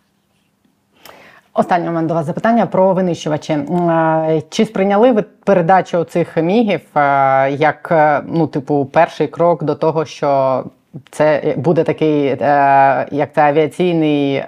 [1.54, 3.58] Останнє у мене до вас запитання про винищувачі.
[4.50, 6.80] Чи сприйняли ви передачу цих мігів
[7.50, 7.92] як
[8.26, 10.64] ну, типу, перший крок до того, що
[11.10, 12.24] це буде такий,
[13.10, 14.44] як це авіаційний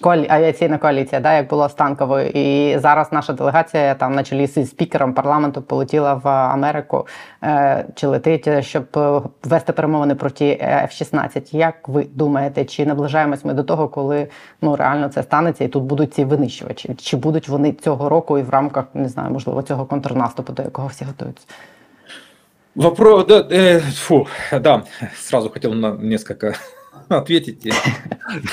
[0.00, 0.26] коалі...
[0.28, 2.28] авіаційна коаліція, да, як було з танковою.
[2.28, 7.06] І зараз наша делегація там на чолі зі спікером парламенту полетіла в Америку
[7.42, 8.84] е, чи летить, щоб
[9.44, 11.56] вести перемовини про ті F-16.
[11.56, 14.28] Як ви думаєте, чи наближаємось ми до того, коли
[14.62, 16.94] ну реально це станеться, і тут будуть ці винищувачі?
[16.94, 20.88] Чи будуть вони цього року і в рамках не знаю, можливо, цього контрнаступу, до якого
[20.88, 21.46] всі готуються?
[22.76, 24.82] Вопрос, да, э, фу, да,
[25.14, 26.52] сразу хотел на несколько
[27.08, 27.62] ответить.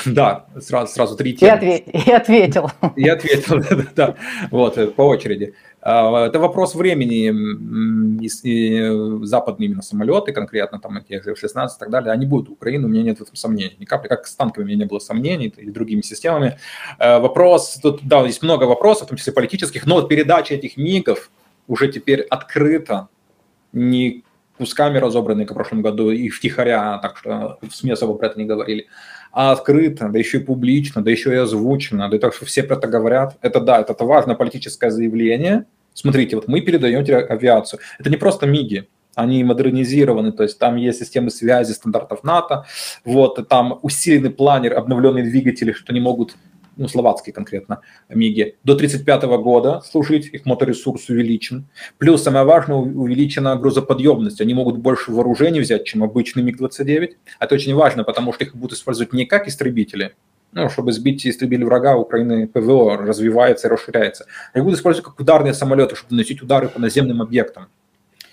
[0.06, 1.82] Да, сразу, сразу три темы.
[2.06, 2.70] И, ответил.
[2.96, 4.14] И ответил, да, да,
[4.52, 5.54] вот, по очереди.
[5.80, 8.24] Это вопрос времени.
[8.24, 12.90] И западные именно самолеты, конкретно там эти F-16 и так далее, они будут Украину, у
[12.90, 13.74] меня нет в этом сомнений.
[13.80, 16.56] Ни капли, как с танками у меня не было сомнений и другими системами.
[17.00, 21.30] Вопрос, тут, да, есть много вопросов, в том числе политических, но передача этих МИГов
[21.66, 23.08] уже теперь открыта
[23.72, 24.22] не
[24.56, 28.38] кусками разобранные, как в прошлом году, и втихаря, так что в СМИ особо про это
[28.38, 28.86] не говорили,
[29.32, 32.62] а открыто, да еще и публично, да еще и озвучено, да и так что все
[32.62, 33.36] про это говорят.
[33.42, 35.66] Это да, это важное политическое заявление.
[35.92, 37.80] Смотрите, вот мы передаем авиацию.
[37.98, 42.64] Это не просто МИГи, они модернизированы, то есть там есть системы связи стандартов НАТО,
[43.04, 46.36] вот, там усиленный планер, обновленные двигатели, что они могут
[46.76, 51.66] ну, словацкие конкретно МИГи, до 1935 года служить, их моторесурс увеличен.
[51.98, 54.40] Плюс, самое важное, увеличена грузоподъемность.
[54.40, 57.10] Они могут больше вооружений взять, чем обычный МиГ-29.
[57.40, 60.14] Это очень важно, потому что их будут использовать не как истребители,
[60.54, 64.26] ну, чтобы сбить истребитель врага, Украины ПВО развивается и расширяется.
[64.54, 67.66] Их будут использовать как ударные самолеты, чтобы наносить удары по наземным объектам.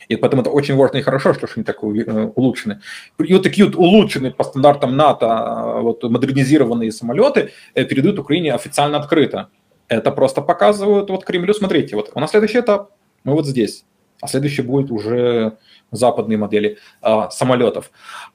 [0.07, 2.81] И поэтому это очень важно и хорошо, что они так улучшены.
[3.19, 9.49] И вот такие вот улучшенные по стандартам НАТО вот, модернизированные самолеты передают Украине официально открыто.
[9.87, 12.91] Это просто показывают вот Кремлю, смотрите, вот у нас следующий этап,
[13.23, 13.85] мы вот здесь.
[14.21, 15.57] а следующий будет уже
[15.91, 17.91] западные модели а, самолетов.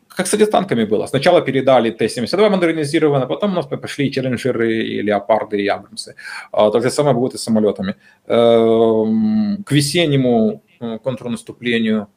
[0.09, 1.07] Как, кстати, с танками было.
[1.07, 6.15] Сначала передали Т-72 модернизированно, потом у нас пошли и Челленджеры, и Леопарды, и Абрамсы.
[6.53, 7.97] А, То же самое будет и с самолетами.
[8.27, 12.09] Эм, К весеннему э, контрнаступлению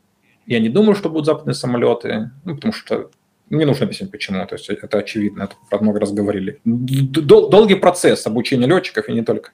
[0.46, 3.12] я не думаю, что будут западные самолеты, ну, потому что
[3.50, 6.60] не нужно объяснять почему, то есть это очевидно, это про много раз говорили.
[6.66, 9.52] Дол- Долгий процесс обучения летчиков и не только.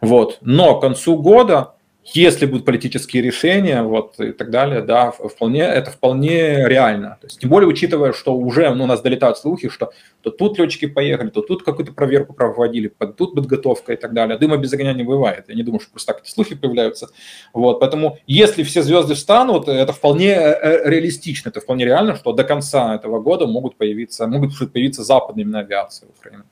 [0.00, 0.38] Вот.
[0.40, 1.73] Но к концу года,
[2.04, 7.18] если будут политические решения вот, и так далее, да, вполне, это вполне реально.
[7.20, 10.58] То есть, тем более, учитывая, что уже ну, у нас долетают слухи, что то тут
[10.58, 14.38] летчики поехали, то тут какую-то проверку проводили, тут подготовка и так далее.
[14.38, 15.46] Дыма без огня не бывает.
[15.48, 17.08] Я не думаю, что просто так эти слухи появляются.
[17.52, 22.32] Вот, поэтому, если все звезды встанут, это вполне э, э, реалистично, это вполне реально, что
[22.32, 26.44] до конца этого года могут появиться, могут появиться западные авиации в Украине.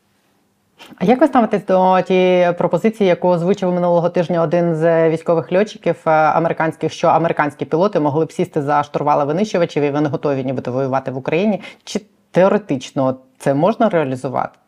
[0.97, 5.97] А як ви ставитесь до тієї пропозиції, яку озвучив минулого тижня один з військових льотчиків
[6.07, 10.73] е, американських, що американські пілоти могли б сісти за штурвали винищувачів і вони готові нібито
[10.73, 11.61] воювати в Україні?
[11.85, 14.59] Чи теоретично це можна реалізувати?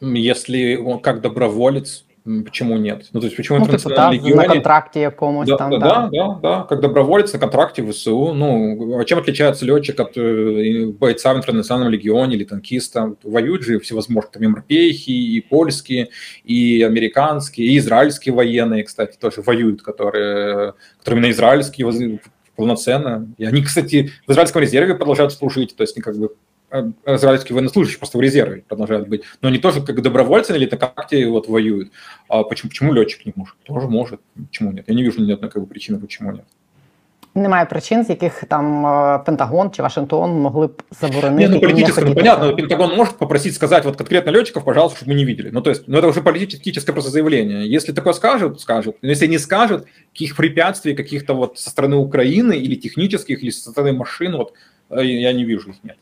[0.00, 3.08] Якщо як он как доброволец, м, почему нет?
[3.12, 5.70] Ну, то есть, почему Ну, в типу, та, Национальном на контракті якомусь Да, там.
[5.70, 8.34] да, да, да, да, как доброволец на контракте в ВСУ.
[8.34, 13.14] Ну, а чем отличается летчик от э, бойца в интернациональном легионе или танкиста?
[13.22, 16.08] Воюют же всевозможные, там, и морпехи, и польские,
[16.44, 22.20] и американские, и израильские военные, кстати, тоже воюют, которые, которые именно израильские
[22.56, 23.28] полноценно.
[23.38, 26.30] И они, кстати, в израильском резерве продолжают служить, то есть они как бы
[27.05, 29.23] израильские военнослужащие просто в резерве продолжают быть.
[29.41, 31.91] Но они тоже как добровольцы или на контракте вот воюют.
[32.27, 33.55] А почему, почему летчик не может?
[33.63, 34.19] Тоже может.
[34.49, 34.85] Почему нет?
[34.87, 36.45] Я не вижу ни одной как бы, причины, почему нет.
[37.35, 41.41] Немає причин, з яких там е, Пентагон чи Вашингтон могли б заборонити.
[41.41, 42.55] Не, ну і не политически, ну хотіти понятно, цього.
[42.55, 45.49] Пентагон может попросить сказать вот конкретно летчиков, пожалуйста, чтобы мы не видели.
[45.53, 47.75] Ну то есть, ну это уже политическое просто заявление.
[47.75, 48.95] Если такое скажут, скажут.
[49.01, 53.69] Но если не скажут, каких препятствий каких-то вот со стороны Украины или технических, или со
[53.69, 54.53] стороны машин, вот
[54.89, 55.97] э, я не вижу их, нет.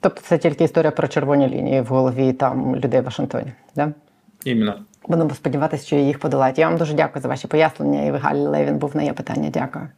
[0.00, 3.52] Тобто це тільки історія про червоні лінії в голові там людей в Вашингтоні.
[3.76, 3.92] Да?
[4.44, 4.74] Іменно.
[5.08, 6.58] Будемо сподіватися, що їх подолають.
[6.58, 8.02] Я вам дуже дякую за ваші пояснення.
[8.02, 9.50] І Галь Левін був на є питання.
[9.52, 9.88] Дякую.